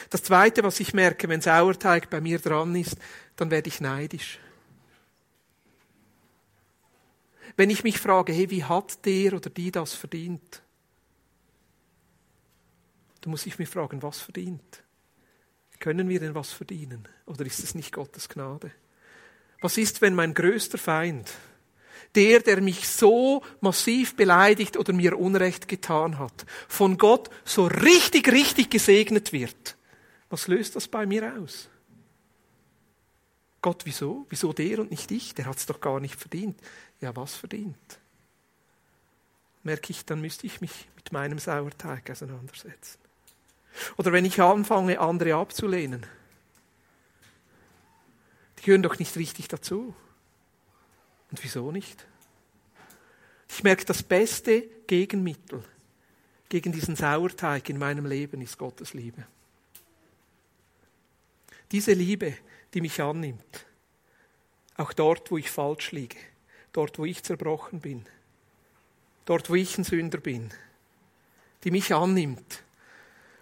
Das 0.09 0.23
Zweite, 0.23 0.63
was 0.63 0.79
ich 0.79 0.93
merke, 0.93 1.27
wenn 1.29 1.41
Sauerteig 1.41 2.09
bei 2.09 2.21
mir 2.21 2.39
dran 2.39 2.75
ist, 2.75 2.97
dann 3.35 3.49
werde 3.49 3.69
ich 3.69 3.81
neidisch. 3.81 4.39
Wenn 7.57 7.69
ich 7.69 7.83
mich 7.83 7.99
frage, 7.99 8.31
hey, 8.31 8.49
wie 8.51 8.63
hat 8.63 9.05
der 9.05 9.33
oder 9.33 9.49
die 9.49 9.71
das 9.71 9.93
verdient? 9.93 10.61
Dann 13.21 13.31
muss 13.31 13.45
ich 13.45 13.59
mich 13.59 13.67
fragen, 13.67 14.01
was 14.01 14.19
verdient? 14.19 14.83
Können 15.79 16.09
wir 16.09 16.19
denn 16.19 16.35
was 16.35 16.51
verdienen? 16.51 17.07
Oder 17.25 17.45
ist 17.45 17.63
es 17.63 17.73
nicht 17.73 17.93
Gottes 17.93 18.29
Gnade? 18.29 18.71
Was 19.61 19.77
ist, 19.77 20.01
wenn 20.01 20.15
mein 20.15 20.33
größter 20.33 20.77
Feind, 20.77 21.31
der, 22.15 22.39
der 22.39 22.61
mich 22.61 22.87
so 22.87 23.43
massiv 23.61 24.15
beleidigt 24.15 24.77
oder 24.77 24.93
mir 24.93 25.17
Unrecht 25.17 25.67
getan 25.67 26.17
hat, 26.17 26.45
von 26.67 26.97
Gott 26.97 27.29
so 27.43 27.67
richtig, 27.67 28.31
richtig 28.31 28.69
gesegnet 28.69 29.33
wird? 29.33 29.75
Was 30.29 30.47
löst 30.47 30.75
das 30.75 30.87
bei 30.87 31.05
mir 31.05 31.33
aus? 31.39 31.69
Gott, 33.61 33.81
wieso? 33.85 34.25
Wieso 34.29 34.53
der 34.53 34.79
und 34.79 34.91
nicht 34.91 35.11
ich? 35.11 35.35
Der 35.35 35.45
hat 35.45 35.57
es 35.57 35.65
doch 35.65 35.81
gar 35.81 35.99
nicht 35.99 36.15
verdient. 36.15 36.59
Ja, 37.01 37.15
was 37.15 37.35
verdient? 37.35 37.99
Merke 39.63 39.91
ich, 39.91 40.05
dann 40.05 40.21
müsste 40.21 40.47
ich 40.47 40.61
mich 40.61 40.87
mit 40.95 41.11
meinem 41.11 41.39
Sauerteig 41.39 42.09
auseinandersetzen. 42.09 42.99
Oder 43.97 44.13
wenn 44.13 44.25
ich 44.25 44.41
anfange, 44.41 44.99
andere 44.99 45.35
abzulehnen, 45.35 46.05
die 48.59 48.65
gehören 48.65 48.83
doch 48.83 48.99
nicht 48.99 49.15
richtig 49.15 49.47
dazu. 49.47 49.95
Und 51.31 51.43
wieso 51.43 51.71
nicht? 51.71 52.05
Ich 53.47 53.63
merke, 53.63 53.85
das 53.85 54.03
beste 54.03 54.61
Gegenmittel 54.87 55.63
gegen 56.49 56.71
diesen 56.71 56.95
Sauerteig 56.95 57.69
in 57.69 57.77
meinem 57.77 58.05
Leben 58.05 58.41
ist 58.41 58.57
Gottes 58.57 58.93
Liebe. 58.93 59.25
Diese 61.71 61.93
Liebe, 61.93 62.35
die 62.73 62.81
mich 62.81 63.01
annimmt, 63.01 63.65
auch 64.75 64.93
dort, 64.93 65.29
wo 65.31 65.37
ich 65.37 65.49
falsch 65.49 65.91
liege, 65.91 66.17
dort, 66.73 66.97
wo 66.99 67.05
ich 67.05 67.23
zerbrochen 67.23 67.79
bin, 67.79 68.05
dort, 69.25 69.49
wo 69.49 69.55
ich 69.55 69.77
ein 69.77 69.83
Sünder 69.83 70.19
bin, 70.19 70.51
die 71.63 71.71
mich 71.71 71.93
annimmt, 71.93 72.63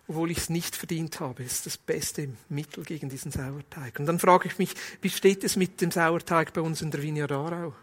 obwohl 0.08 0.32
ich 0.32 0.38
es 0.38 0.50
nicht 0.50 0.76
verdient 0.76 1.20
habe, 1.20 1.44
ist 1.44 1.66
das 1.66 1.78
beste 1.78 2.30
Mittel 2.48 2.86
gegen 2.86 3.10
diesen 3.10 3.32
Sauerteig. 3.32 4.00
Und 4.00 4.06
dann 4.06 4.20
frage 4.20 4.48
ich 4.48 4.58
mich, 4.58 4.74
wie 5.02 5.10
steht 5.10 5.44
es 5.44 5.58
mit 5.58 5.82
dem 5.82 5.92
Sauerteig 5.92 6.54
bei 6.54 6.62
uns 6.62 6.82
in 6.82 6.92
der 6.92 7.02
Vinia 7.02 7.30
Aarau? 7.30 7.74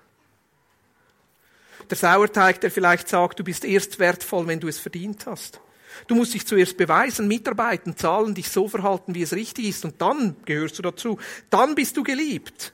Der 1.91 1.97
Sauerteig, 1.99 2.63
der 2.63 2.71
vielleicht 2.71 3.09
sagt, 3.09 3.39
du 3.39 3.45
bist 3.45 3.65
erst 3.65 3.99
wertvoll, 3.99 4.47
wenn 4.47 4.61
du 4.61 4.69
es 4.69 4.79
verdient 4.79 5.27
hast. 5.27 5.61
Du 6.07 6.15
musst 6.15 6.33
dich 6.33 6.47
zuerst 6.47 6.79
beweisen, 6.79 7.29
mitarbeiten, 7.29 7.97
zahlen, 7.97 8.35
dich 8.35 8.49
so 8.49 8.69
verhalten, 8.69 9.15
wie 9.15 9.23
es 9.23 9.35
richtig 9.35 9.67
ist, 9.67 9.85
und 9.85 10.01
dann 10.01 10.35
gehörst 10.47 10.79
du 10.79 10.83
dazu. 10.83 11.19
Dann 11.51 11.75
bist 11.75 11.97
du 11.97 12.03
geliebt. 12.03 12.73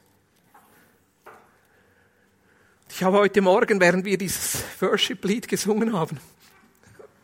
Ich 2.89 3.03
habe 3.03 3.19
heute 3.19 3.41
Morgen, 3.41 3.81
während 3.81 4.05
wir 4.05 4.17
dieses 4.17 4.63
Worship-Lied 4.81 5.49
gesungen 5.49 5.93
haben, 5.93 6.19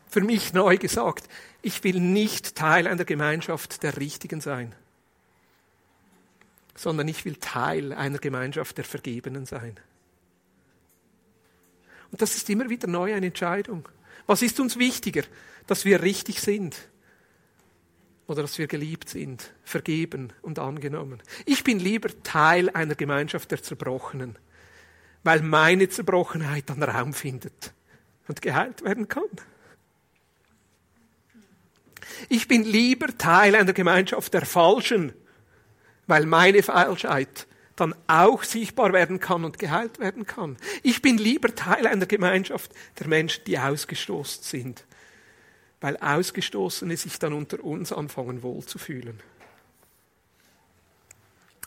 für 0.08 0.20
mich 0.20 0.52
neu 0.52 0.76
gesagt, 0.76 1.28
ich 1.66 1.82
will 1.82 1.98
nicht 1.98 2.54
Teil 2.54 2.86
einer 2.86 3.04
Gemeinschaft 3.04 3.82
der 3.82 3.96
Richtigen 3.96 4.40
sein, 4.40 4.72
sondern 6.76 7.08
ich 7.08 7.24
will 7.24 7.34
Teil 7.40 7.92
einer 7.92 8.18
Gemeinschaft 8.18 8.78
der 8.78 8.84
Vergebenen 8.84 9.46
sein. 9.46 9.76
Und 12.12 12.22
das 12.22 12.36
ist 12.36 12.48
immer 12.50 12.70
wieder 12.70 12.86
neu 12.86 13.12
eine 13.12 13.26
Entscheidung. 13.26 13.88
Was 14.28 14.42
ist 14.42 14.60
uns 14.60 14.78
wichtiger? 14.78 15.24
Dass 15.66 15.84
wir 15.84 16.02
richtig 16.02 16.40
sind 16.40 16.76
oder 18.28 18.42
dass 18.42 18.58
wir 18.58 18.68
geliebt 18.68 19.08
sind, 19.08 19.52
vergeben 19.64 20.32
und 20.42 20.60
angenommen. 20.60 21.20
Ich 21.46 21.64
bin 21.64 21.80
lieber 21.80 22.10
Teil 22.22 22.70
einer 22.70 22.94
Gemeinschaft 22.94 23.50
der 23.50 23.60
Zerbrochenen, 23.60 24.38
weil 25.24 25.42
meine 25.42 25.88
Zerbrochenheit 25.88 26.70
dann 26.70 26.84
Raum 26.84 27.12
findet 27.12 27.72
und 28.28 28.40
geheilt 28.40 28.84
werden 28.84 29.08
kann. 29.08 29.24
Ich 32.28 32.48
bin 32.48 32.64
lieber 32.64 33.16
Teil 33.18 33.54
einer 33.54 33.72
Gemeinschaft 33.72 34.34
der 34.34 34.46
Falschen, 34.46 35.12
weil 36.06 36.26
meine 36.26 36.62
Falschheit 36.62 37.46
dann 37.76 37.94
auch 38.06 38.42
sichtbar 38.42 38.92
werden 38.92 39.20
kann 39.20 39.44
und 39.44 39.58
geheilt 39.58 39.98
werden 39.98 40.26
kann. 40.26 40.56
Ich 40.82 41.02
bin 41.02 41.18
lieber 41.18 41.54
Teil 41.54 41.86
einer 41.86 42.06
Gemeinschaft 42.06 42.72
der 42.98 43.06
Menschen, 43.06 43.44
die 43.44 43.58
ausgestoßen 43.58 44.42
sind, 44.42 44.84
weil 45.80 45.96
Ausgestoßene 45.98 46.96
sich 46.96 47.18
dann 47.18 47.34
unter 47.34 47.62
uns 47.62 47.92
anfangen 47.92 48.42
wohlzufühlen. 48.42 49.20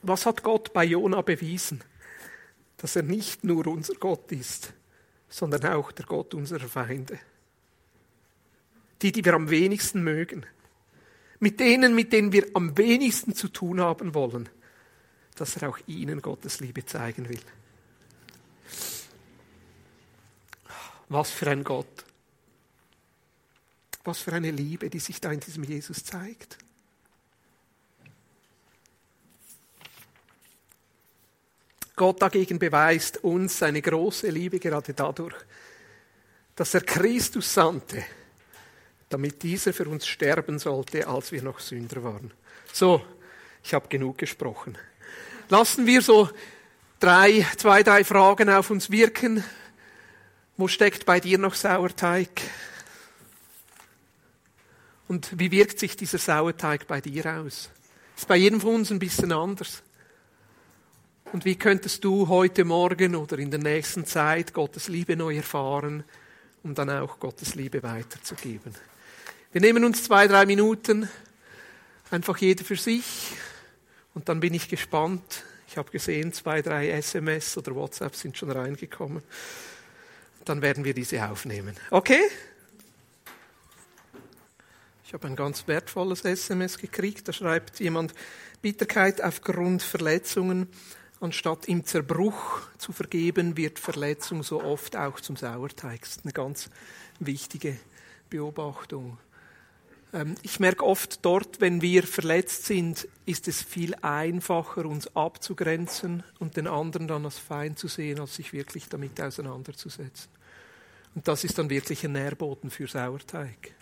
Was 0.01 0.25
hat 0.25 0.43
Gott 0.43 0.73
bei 0.73 0.85
Jona 0.85 1.21
bewiesen? 1.21 1.83
Dass 2.77 2.95
er 2.95 3.03
nicht 3.03 3.43
nur 3.43 3.67
unser 3.67 3.93
Gott 3.95 4.31
ist, 4.31 4.73
sondern 5.27 5.65
auch 5.65 5.91
der 5.91 6.05
Gott 6.05 6.33
unserer 6.33 6.67
Feinde. 6.67 7.19
Die, 9.01 9.11
die 9.11 9.23
wir 9.23 9.33
am 9.33 9.49
wenigsten 9.49 10.03
mögen. 10.03 10.45
Mit 11.39 11.59
denen, 11.59 11.95
mit 11.95 12.11
denen 12.11 12.33
wir 12.33 12.47
am 12.53 12.77
wenigsten 12.77 13.33
zu 13.33 13.47
tun 13.47 13.79
haben 13.79 14.13
wollen 14.13 14.49
dass 15.39 15.55
er 15.55 15.69
auch 15.69 15.79
ihnen 15.87 16.21
Gottes 16.21 16.59
Liebe 16.59 16.85
zeigen 16.85 17.29
will. 17.29 17.39
Was 21.07 21.31
für 21.31 21.49
ein 21.49 21.63
Gott. 21.63 22.05
Was 24.03 24.19
für 24.19 24.33
eine 24.33 24.51
Liebe, 24.51 24.89
die 24.89 24.99
sich 24.99 25.21
da 25.21 25.31
in 25.31 25.39
diesem 25.39 25.63
Jesus 25.63 26.03
zeigt. 26.03 26.57
Gott 31.95 32.21
dagegen 32.21 32.59
beweist 32.59 33.23
uns 33.23 33.59
seine 33.59 33.81
große 33.81 34.29
Liebe 34.29 34.59
gerade 34.59 34.93
dadurch, 34.93 35.35
dass 36.55 36.73
er 36.73 36.81
Christus 36.81 37.53
sandte, 37.53 38.03
damit 39.09 39.43
dieser 39.43 39.73
für 39.73 39.85
uns 39.85 40.07
sterben 40.07 40.59
sollte, 40.59 41.07
als 41.07 41.31
wir 41.31 41.41
noch 41.41 41.59
Sünder 41.59 42.03
waren. 42.03 42.31
So, 42.71 43.03
ich 43.63 43.73
habe 43.73 43.87
genug 43.89 44.19
gesprochen. 44.19 44.77
Lassen 45.49 45.87
wir 45.87 46.01
so 46.01 46.29
drei, 46.99 47.45
zwei, 47.57 47.83
drei 47.83 48.03
Fragen 48.03 48.49
auf 48.49 48.69
uns 48.69 48.91
wirken. 48.91 49.43
Wo 50.57 50.67
steckt 50.67 51.05
bei 51.05 51.19
dir 51.19 51.37
noch 51.39 51.55
Sauerteig? 51.55 52.29
Und 55.07 55.39
wie 55.39 55.49
wirkt 55.49 55.79
sich 55.79 55.97
dieser 55.97 56.19
Sauerteig 56.19 56.85
bei 56.85 57.01
dir 57.01 57.39
aus? 57.39 57.69
Ist 58.15 58.27
bei 58.27 58.35
jedem 58.35 58.61
von 58.61 58.75
uns 58.75 58.91
ein 58.91 58.99
bisschen 58.99 59.31
anders. 59.31 59.81
Und 61.31 61.45
wie 61.45 61.55
könntest 61.55 62.03
du 62.03 62.27
heute 62.27 62.65
Morgen 62.65 63.15
oder 63.15 63.39
in 63.39 63.49
der 63.49 63.59
nächsten 63.59 64.05
Zeit 64.05 64.53
Gottes 64.53 64.87
Liebe 64.87 65.15
neu 65.15 65.37
erfahren, 65.37 66.03
um 66.63 66.75
dann 66.75 66.89
auch 66.89 67.19
Gottes 67.19 67.55
Liebe 67.55 67.81
weiterzugeben? 67.81 68.75
Wir 69.51 69.61
nehmen 69.61 69.83
uns 69.83 70.03
zwei, 70.03 70.27
drei 70.27 70.45
Minuten, 70.45 71.09
einfach 72.11 72.37
jeder 72.37 72.63
für 72.63 72.75
sich, 72.75 73.31
und 74.13 74.29
dann 74.29 74.39
bin 74.41 74.53
ich 74.53 74.69
gespannt. 74.69 75.43
Ich 75.67 75.75
habe 75.75 75.89
gesehen, 75.89 76.33
zwei, 76.33 76.61
drei 76.61 76.91
SMS 76.91 77.57
oder 77.57 77.73
WhatsApp 77.73 78.15
sind 78.15 78.37
schon 78.37 78.51
reingekommen. 78.51 79.23
Dann 80.45 80.61
werden 80.61 80.83
wir 80.83 80.93
diese 80.93 81.27
aufnehmen. 81.27 81.75
Okay? 81.89 82.21
Ich 85.03 85.13
habe 85.13 85.25
ein 85.25 85.35
ganz 85.35 85.67
wertvolles 85.67 86.25
SMS 86.25 86.77
gekriegt. 86.77 87.27
Da 87.27 87.33
schreibt 87.33 87.79
jemand, 87.79 88.13
Bitterkeit 88.61 89.19
aufgrund 89.23 89.81
Verletzungen. 89.81 90.67
Anstatt 91.21 91.67
im 91.67 91.85
Zerbruch 91.85 92.61
zu 92.77 92.91
vergeben, 92.91 93.57
wird 93.57 93.79
Verletzung 93.79 94.43
so 94.43 94.61
oft 94.61 94.95
auch 94.95 95.19
zum 95.19 95.37
Sauerteig. 95.37 96.01
Das 96.01 96.17
ist 96.17 96.23
eine 96.23 96.33
ganz 96.33 96.69
wichtige 97.19 97.79
Beobachtung. 98.29 99.17
Ähm, 100.13 100.35
ich 100.41 100.59
merke 100.59 100.85
oft 100.85 101.23
dort, 101.25 101.61
wenn 101.61 101.81
wir 101.81 102.03
verletzt 102.03 102.65
sind, 102.65 103.07
ist 103.25 103.47
es 103.47 103.61
viel 103.61 103.95
einfacher, 103.95 104.85
uns 104.85 105.15
abzugrenzen 105.15 106.23
und 106.39 106.57
den 106.57 106.67
anderen 106.67 107.07
dann 107.07 107.25
als 107.25 107.37
Feind 107.37 107.77
zu 107.77 107.87
sehen, 107.87 108.19
als 108.19 108.35
sich 108.35 108.53
wirklich 108.53 108.89
damit 108.89 109.21
auseinanderzusetzen. 109.21 110.29
Und 111.15 111.27
das 111.27 111.43
ist 111.43 111.57
dann 111.57 111.69
wirklich 111.69 112.03
ein 112.05 112.13
Nährboden 112.13 112.69
für 112.69 112.87
Sauerteig. 112.87 113.73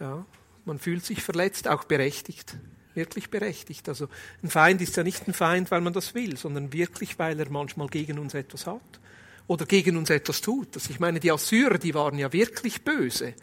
Ja, 0.00 0.24
man 0.64 0.78
fühlt 0.78 1.04
sich 1.04 1.22
verletzt, 1.22 1.66
auch 1.68 1.84
berechtigt. 1.84 2.56
Wirklich 2.94 3.30
berechtigt. 3.30 3.88
Also 3.88 4.08
ein 4.42 4.50
Feind 4.50 4.80
ist 4.80 4.96
ja 4.96 5.02
nicht 5.02 5.26
ein 5.26 5.34
Feind, 5.34 5.70
weil 5.70 5.80
man 5.80 5.92
das 5.92 6.14
will, 6.14 6.36
sondern 6.36 6.72
wirklich, 6.72 7.18
weil 7.18 7.38
er 7.38 7.50
manchmal 7.50 7.88
gegen 7.88 8.18
uns 8.18 8.34
etwas 8.34 8.66
hat 8.66 9.00
oder 9.46 9.66
gegen 9.66 9.96
uns 9.96 10.10
etwas 10.10 10.40
tut. 10.40 10.74
Also 10.74 10.90
ich 10.90 11.00
meine, 11.00 11.20
die 11.20 11.32
Assyrer, 11.32 11.78
die 11.78 11.94
waren 11.94 12.18
ja 12.18 12.32
wirklich 12.32 12.82
böse. 12.82 13.34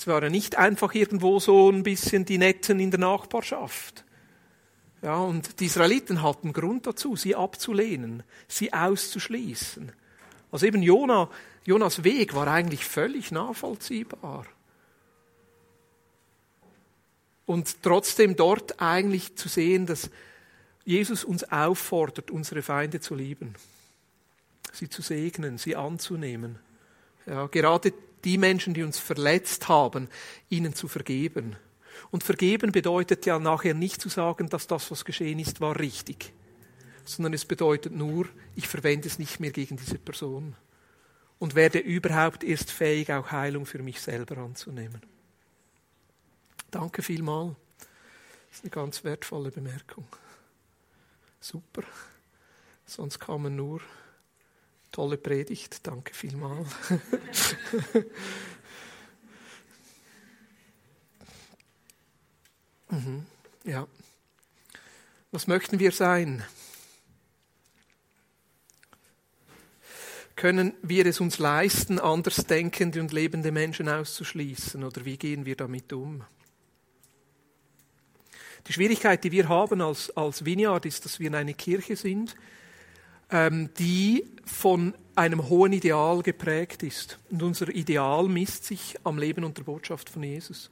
Es 0.00 0.06
waren 0.06 0.32
nicht 0.32 0.56
einfach 0.56 0.94
irgendwo 0.94 1.40
so 1.40 1.70
ein 1.70 1.82
bisschen 1.82 2.24
die 2.24 2.38
Netten 2.38 2.80
in 2.80 2.90
der 2.90 3.00
Nachbarschaft. 3.00 4.02
Ja, 5.02 5.18
und 5.18 5.60
die 5.60 5.66
Israeliten 5.66 6.22
hatten 6.22 6.54
Grund 6.54 6.86
dazu, 6.86 7.16
sie 7.16 7.36
abzulehnen, 7.36 8.22
sie 8.48 8.72
auszuschließen. 8.72 9.92
Also 10.50 10.64
eben 10.64 10.80
Jona, 10.80 11.28
Jonas 11.66 12.02
Weg 12.02 12.34
war 12.34 12.46
eigentlich 12.46 12.82
völlig 12.82 13.30
nachvollziehbar. 13.30 14.46
Und 17.44 17.82
trotzdem 17.82 18.36
dort 18.36 18.80
eigentlich 18.80 19.36
zu 19.36 19.50
sehen, 19.50 19.84
dass 19.84 20.08
Jesus 20.86 21.24
uns 21.24 21.44
auffordert, 21.52 22.30
unsere 22.30 22.62
Feinde 22.62 23.00
zu 23.00 23.14
lieben, 23.14 23.52
sie 24.72 24.88
zu 24.88 25.02
segnen, 25.02 25.58
sie 25.58 25.76
anzunehmen. 25.76 26.58
Ja, 27.26 27.48
gerade 27.48 27.92
die 28.24 28.38
Menschen, 28.38 28.74
die 28.74 28.82
uns 28.82 28.98
verletzt 28.98 29.68
haben, 29.68 30.08
ihnen 30.48 30.74
zu 30.74 30.88
vergeben. 30.88 31.56
Und 32.10 32.24
vergeben 32.24 32.72
bedeutet 32.72 33.26
ja 33.26 33.38
nachher 33.38 33.74
nicht 33.74 34.00
zu 34.00 34.08
sagen, 34.08 34.48
dass 34.48 34.66
das, 34.66 34.90
was 34.90 35.04
geschehen 35.04 35.38
ist, 35.38 35.60
war 35.60 35.78
richtig, 35.78 36.32
sondern 37.04 37.34
es 37.34 37.44
bedeutet 37.44 37.92
nur, 37.92 38.26
ich 38.56 38.68
verwende 38.68 39.08
es 39.08 39.18
nicht 39.18 39.40
mehr 39.40 39.52
gegen 39.52 39.76
diese 39.76 39.98
Person 39.98 40.56
und 41.38 41.54
werde 41.54 41.78
überhaupt 41.78 42.44
erst 42.44 42.70
fähig, 42.70 43.12
auch 43.12 43.30
Heilung 43.30 43.66
für 43.66 43.82
mich 43.82 44.00
selber 44.00 44.38
anzunehmen. 44.38 45.00
Danke 46.70 47.02
vielmal. 47.02 47.56
Das 48.48 48.58
ist 48.58 48.64
eine 48.64 48.70
ganz 48.70 49.04
wertvolle 49.04 49.50
Bemerkung. 49.50 50.06
Super. 51.40 51.82
Sonst 52.86 53.18
kamen 53.18 53.56
nur 53.56 53.80
Tolle 54.92 55.18
Predigt, 55.18 55.86
danke 55.86 56.12
vielmal. 56.12 56.66
mhm, 62.90 63.24
ja. 63.64 63.86
Was 65.30 65.46
möchten 65.46 65.78
wir 65.78 65.92
sein? 65.92 66.44
Können 70.34 70.74
wir 70.82 71.06
es 71.06 71.20
uns 71.20 71.38
leisten, 71.38 72.00
andersdenkende 72.00 73.00
und 73.00 73.12
lebende 73.12 73.52
Menschen 73.52 73.88
auszuschließen? 73.88 74.82
Oder 74.82 75.04
wie 75.04 75.18
gehen 75.18 75.44
wir 75.44 75.54
damit 75.54 75.92
um? 75.92 76.24
Die 78.66 78.72
Schwierigkeit, 78.72 79.22
die 79.22 79.30
wir 79.32 79.48
haben 79.48 79.80
als, 79.82 80.10
als 80.16 80.44
Vineyard, 80.44 80.84
ist, 80.86 81.04
dass 81.04 81.20
wir 81.20 81.28
in 81.28 81.34
eine 81.34 81.54
Kirche 81.54 81.94
sind, 81.94 82.34
die 83.78 84.24
von 84.44 84.94
einem 85.14 85.48
hohen 85.48 85.72
Ideal 85.72 86.22
geprägt 86.22 86.82
ist. 86.82 87.18
Und 87.30 87.42
unser 87.42 87.68
Ideal 87.68 88.24
misst 88.24 88.64
sich 88.64 88.96
am 89.04 89.18
Leben 89.18 89.44
und 89.44 89.58
der 89.58 89.64
Botschaft 89.64 90.08
von 90.08 90.22
Jesus. 90.22 90.70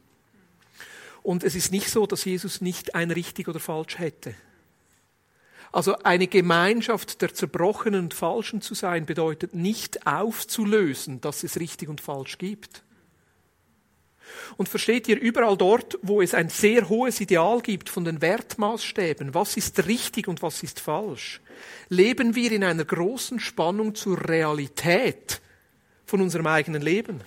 Und 1.23 1.45
es 1.45 1.55
ist 1.55 1.73
nicht 1.73 1.91
so, 1.91 2.07
dass 2.07 2.25
Jesus 2.25 2.61
nicht 2.61 2.95
ein 2.95 3.11
richtig 3.11 3.49
oder 3.49 3.61
falsch 3.61 3.99
hätte. 3.99 4.35
Also 5.71 5.99
eine 5.99 6.27
Gemeinschaft 6.27 7.21
der 7.21 7.35
Zerbrochenen 7.35 8.05
und 8.05 8.15
Falschen 8.15 8.63
zu 8.63 8.75
sein, 8.75 9.05
bedeutet 9.05 9.55
nicht 9.55 10.07
aufzulösen, 10.07 11.21
dass 11.21 11.45
es 11.45 11.61
richtig 11.61 11.89
und 11.89 12.01
falsch 12.01 12.39
gibt. 12.39 12.83
Und 14.57 14.69
versteht 14.69 15.09
ihr, 15.09 15.21
überall 15.21 15.57
dort, 15.57 15.99
wo 16.03 16.23
es 16.23 16.35
ein 16.35 16.49
sehr 16.49 16.89
hohes 16.89 17.21
Ideal 17.21 17.61
gibt 17.61 17.89
von 17.89 18.05
den 18.05 18.21
Wertmaßstäben, 18.21 19.35
was 19.35 19.57
ist 19.57 19.87
richtig 19.87 20.29
und 20.29 20.43
was 20.43 20.63
ist 20.63 20.81
falsch, 20.81 21.41
leben 21.89 22.35
wir 22.35 22.53
in 22.53 22.65
einer 22.65 22.85
großen 22.85 23.41
Spannung 23.41 23.95
zur 23.95 24.29
Realität 24.29 25.41
von 26.07 26.21
unserem 26.21 26.47
eigenen 26.47 26.83
Leben. 26.83 27.21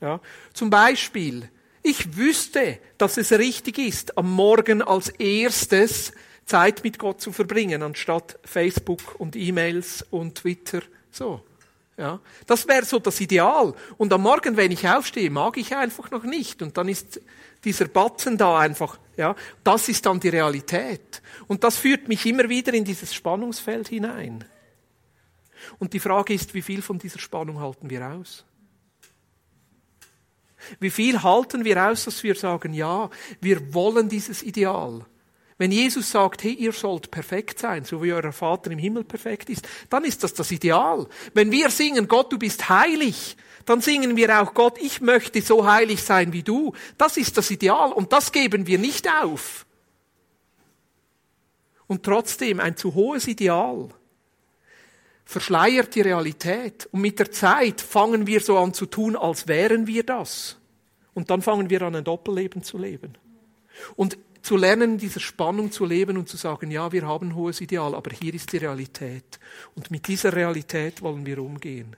Ja, 0.00 0.20
zum 0.52 0.70
Beispiel, 0.70 1.48
ich 1.82 2.16
wüsste, 2.16 2.78
dass 2.98 3.16
es 3.16 3.32
richtig 3.32 3.78
ist, 3.78 4.18
am 4.18 4.32
Morgen 4.32 4.82
als 4.82 5.10
erstes 5.10 6.12
Zeit 6.44 6.82
mit 6.82 6.98
Gott 6.98 7.20
zu 7.20 7.32
verbringen, 7.32 7.82
anstatt 7.82 8.38
Facebook 8.44 9.18
und 9.18 9.36
E-Mails 9.36 10.04
und 10.10 10.36
Twitter. 10.36 10.82
So. 11.10 11.42
Ja, 12.02 12.18
das 12.48 12.66
wäre 12.66 12.84
so 12.84 12.98
das 12.98 13.20
Ideal. 13.20 13.74
Und 13.96 14.12
am 14.12 14.22
Morgen, 14.22 14.56
wenn 14.56 14.72
ich 14.72 14.88
aufstehe, 14.88 15.30
mag 15.30 15.56
ich 15.56 15.72
einfach 15.76 16.10
noch 16.10 16.24
nicht. 16.24 16.60
Und 16.60 16.76
dann 16.76 16.88
ist 16.88 17.20
dieser 17.62 17.84
Button 17.84 18.36
da 18.36 18.58
einfach, 18.58 18.98
ja, 19.16 19.36
das 19.62 19.88
ist 19.88 20.04
dann 20.04 20.18
die 20.18 20.30
Realität. 20.30 21.22
Und 21.46 21.62
das 21.62 21.76
führt 21.76 22.08
mich 22.08 22.26
immer 22.26 22.48
wieder 22.48 22.74
in 22.74 22.84
dieses 22.84 23.14
Spannungsfeld 23.14 23.86
hinein. 23.86 24.44
Und 25.78 25.92
die 25.92 26.00
Frage 26.00 26.34
ist, 26.34 26.54
wie 26.54 26.62
viel 26.62 26.82
von 26.82 26.98
dieser 26.98 27.20
Spannung 27.20 27.60
halten 27.60 27.88
wir 27.88 28.04
aus? 28.04 28.44
Wie 30.80 30.90
viel 30.90 31.22
halten 31.22 31.64
wir 31.64 31.88
aus, 31.88 32.06
dass 32.06 32.20
wir 32.24 32.34
sagen, 32.34 32.74
ja, 32.74 33.10
wir 33.40 33.74
wollen 33.74 34.08
dieses 34.08 34.42
Ideal. 34.42 35.06
Wenn 35.62 35.70
Jesus 35.70 36.10
sagt, 36.10 36.42
hey, 36.42 36.54
ihr 36.54 36.72
sollt 36.72 37.12
perfekt 37.12 37.60
sein, 37.60 37.84
so 37.84 38.02
wie 38.02 38.12
euer 38.12 38.32
Vater 38.32 38.72
im 38.72 38.80
Himmel 38.80 39.04
perfekt 39.04 39.48
ist, 39.48 39.68
dann 39.90 40.02
ist 40.02 40.24
das 40.24 40.34
das 40.34 40.50
Ideal. 40.50 41.06
Wenn 41.34 41.52
wir 41.52 41.70
singen, 41.70 42.08
Gott, 42.08 42.32
du 42.32 42.36
bist 42.36 42.68
heilig, 42.68 43.36
dann 43.64 43.80
singen 43.80 44.16
wir 44.16 44.42
auch, 44.42 44.54
Gott, 44.54 44.76
ich 44.78 45.00
möchte 45.00 45.40
so 45.40 45.64
heilig 45.64 46.02
sein 46.02 46.32
wie 46.32 46.42
du. 46.42 46.72
Das 46.98 47.16
ist 47.16 47.38
das 47.38 47.48
Ideal 47.52 47.92
und 47.92 48.12
das 48.12 48.32
geben 48.32 48.66
wir 48.66 48.76
nicht 48.76 49.08
auf. 49.22 49.64
Und 51.86 52.02
trotzdem 52.02 52.58
ein 52.58 52.76
zu 52.76 52.94
hohes 52.94 53.28
Ideal 53.28 53.88
verschleiert 55.24 55.94
die 55.94 56.00
Realität. 56.00 56.88
Und 56.90 57.02
mit 57.02 57.20
der 57.20 57.30
Zeit 57.30 57.80
fangen 57.80 58.26
wir 58.26 58.40
so 58.40 58.58
an 58.58 58.74
zu 58.74 58.86
tun, 58.86 59.14
als 59.14 59.46
wären 59.46 59.86
wir 59.86 60.02
das. 60.02 60.56
Und 61.14 61.30
dann 61.30 61.40
fangen 61.40 61.70
wir 61.70 61.82
an, 61.82 61.94
ein 61.94 62.02
Doppelleben 62.02 62.64
zu 62.64 62.78
leben. 62.78 63.16
Und 63.94 64.18
zu 64.42 64.56
lernen, 64.56 64.92
in 64.92 64.98
dieser 64.98 65.20
Spannung 65.20 65.70
zu 65.70 65.84
leben 65.84 66.16
und 66.16 66.28
zu 66.28 66.36
sagen, 66.36 66.70
ja, 66.70 66.90
wir 66.90 67.06
haben 67.06 67.28
ein 67.28 67.34
hohes 67.34 67.60
Ideal, 67.60 67.94
aber 67.94 68.10
hier 68.10 68.34
ist 68.34 68.52
die 68.52 68.58
Realität. 68.58 69.38
Und 69.74 69.90
mit 69.90 70.08
dieser 70.08 70.34
Realität 70.34 71.00
wollen 71.00 71.24
wir 71.24 71.38
umgehen. 71.38 71.96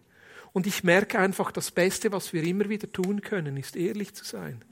Und 0.53 0.67
ich 0.67 0.85
merke 0.85 1.19
einfach, 1.19 1.51
das 1.51 1.71
Beste, 1.71 2.13
was 2.13 2.33
wir 2.33 2.45
immer 2.45 2.69
wieder 2.69 2.91
tun 2.93 3.23
können, 3.23 3.57
ist 3.57 3.77
ehrlich 3.77 4.15
zu 4.15 4.25
sein. 4.25 4.63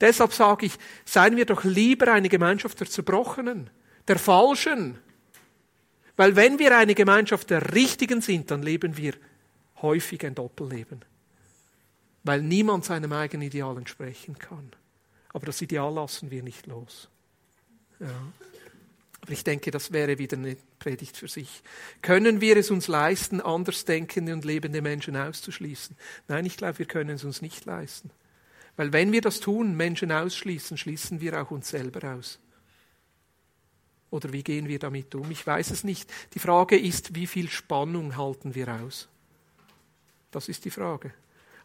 Deshalb 0.00 0.32
sage 0.32 0.66
ich, 0.66 0.74
seien 1.04 1.36
wir 1.36 1.46
doch 1.46 1.64
lieber 1.64 2.12
eine 2.12 2.28
Gemeinschaft 2.28 2.80
der 2.80 2.90
Zerbrochenen, 2.90 3.70
der 4.08 4.18
Falschen. 4.18 4.98
Weil 6.16 6.36
wenn 6.36 6.58
wir 6.58 6.76
eine 6.76 6.94
Gemeinschaft 6.94 7.50
der 7.50 7.74
Richtigen 7.74 8.20
sind, 8.20 8.50
dann 8.50 8.62
leben 8.62 8.96
wir 8.96 9.14
häufig 9.82 10.24
ein 10.26 10.34
Doppelleben. 10.34 11.04
Weil 12.22 12.42
niemand 12.42 12.84
seinem 12.84 13.12
eigenen 13.12 13.46
Ideal 13.46 13.76
entsprechen 13.76 14.38
kann. 14.38 14.72
Aber 15.34 15.44
das 15.44 15.60
Ideal 15.60 15.92
lassen 15.92 16.30
wir 16.30 16.42
nicht 16.42 16.66
los. 16.66 17.08
Ja. 18.00 18.32
Aber 19.20 19.32
ich 19.32 19.44
denke, 19.44 19.70
das 19.70 19.92
wäre 19.92 20.18
wieder 20.18 20.36
eine 20.36 20.56
Predigt 20.78 21.16
für 21.16 21.28
sich. 21.28 21.62
Können 22.02 22.40
wir 22.40 22.56
es 22.56 22.70
uns 22.70 22.88
leisten, 22.88 23.40
andersdenkende 23.40 24.32
und 24.32 24.44
lebende 24.44 24.80
Menschen 24.80 25.16
auszuschließen? 25.16 25.96
Nein, 26.28 26.46
ich 26.46 26.56
glaube, 26.56 26.78
wir 26.78 26.86
können 26.86 27.16
es 27.16 27.24
uns 27.24 27.42
nicht 27.42 27.64
leisten. 27.64 28.10
Weil 28.76 28.92
wenn 28.92 29.12
wir 29.12 29.20
das 29.20 29.40
tun, 29.40 29.76
Menschen 29.76 30.12
ausschließen, 30.12 30.76
schließen 30.76 31.20
wir 31.20 31.40
auch 31.40 31.50
uns 31.50 31.68
selber 31.68 32.14
aus. 32.14 32.38
Oder 34.10 34.32
wie 34.32 34.44
gehen 34.44 34.68
wir 34.68 34.78
damit 34.78 35.14
um? 35.14 35.30
Ich 35.30 35.44
weiß 35.44 35.70
es 35.72 35.82
nicht. 35.82 36.12
Die 36.34 36.38
Frage 36.38 36.78
ist, 36.78 37.14
wie 37.14 37.26
viel 37.26 37.48
Spannung 37.48 38.16
halten 38.16 38.54
wir 38.54 38.68
aus? 38.68 39.08
Das 40.30 40.48
ist 40.48 40.64
die 40.64 40.70
Frage. 40.70 41.12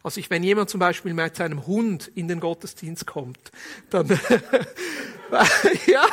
Also 0.02 0.18
ich, 0.18 0.30
wenn 0.30 0.42
jemand 0.42 0.70
zum 0.70 0.80
Beispiel 0.80 1.12
mit 1.12 1.36
seinem 1.36 1.66
Hund 1.66 2.10
in 2.14 2.26
den 2.26 2.40
Gottesdienst 2.40 3.06
kommt, 3.06 3.52
dann 3.90 4.08
ja, 5.86 6.06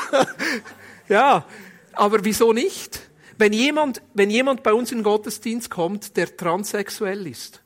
ja, 1.07 1.45
aber 1.93 2.23
wieso 2.25 2.51
nicht? 2.51 3.01
Wenn 3.37 3.53
jemand, 3.53 4.01
wenn 4.13 4.29
jemand 4.29 4.63
bei 4.63 4.73
uns 4.73 4.91
in 4.91 4.99
den 4.99 5.03
Gottesdienst 5.03 5.69
kommt, 5.69 6.17
der 6.17 6.35
transsexuell 6.35 7.27
ist, 7.27 7.61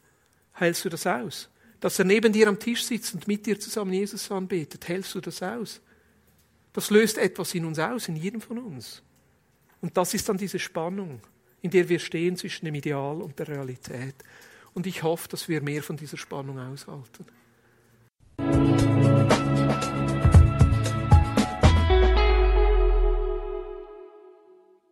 hältst 0.53 0.85
du 0.85 0.89
das 0.89 1.07
aus? 1.07 1.49
Dass 1.79 1.97
er 1.97 2.05
neben 2.05 2.31
dir 2.31 2.47
am 2.47 2.59
Tisch 2.59 2.83
sitzt 2.83 3.15
und 3.15 3.27
mit 3.27 3.45
dir 3.45 3.59
zusammen 3.59 3.93
Jesus 3.93 4.29
anbetet, 4.31 4.87
hältst 4.87 5.15
du 5.15 5.21
das 5.21 5.41
aus? 5.41 5.81
Das 6.73 6.89
löst 6.89 7.17
etwas 7.17 7.55
in 7.55 7.65
uns 7.65 7.79
aus, 7.79 8.07
in 8.07 8.15
jedem 8.15 8.41
von 8.41 8.59
uns. 8.59 9.01
Und 9.81 9.97
das 9.97 10.13
ist 10.13 10.29
dann 10.29 10.37
diese 10.37 10.59
Spannung, 10.59 11.19
in 11.61 11.71
der 11.71 11.89
wir 11.89 11.99
stehen 11.99 12.37
zwischen 12.37 12.65
dem 12.65 12.75
Ideal 12.75 13.21
und 13.21 13.39
der 13.39 13.47
Realität. 13.47 14.15
Und 14.73 14.87
ich 14.87 15.03
hoffe, 15.03 15.27
dass 15.27 15.49
wir 15.49 15.61
mehr 15.61 15.83
von 15.83 15.97
dieser 15.97 16.17
Spannung 16.17 16.59
aushalten. 16.59 17.25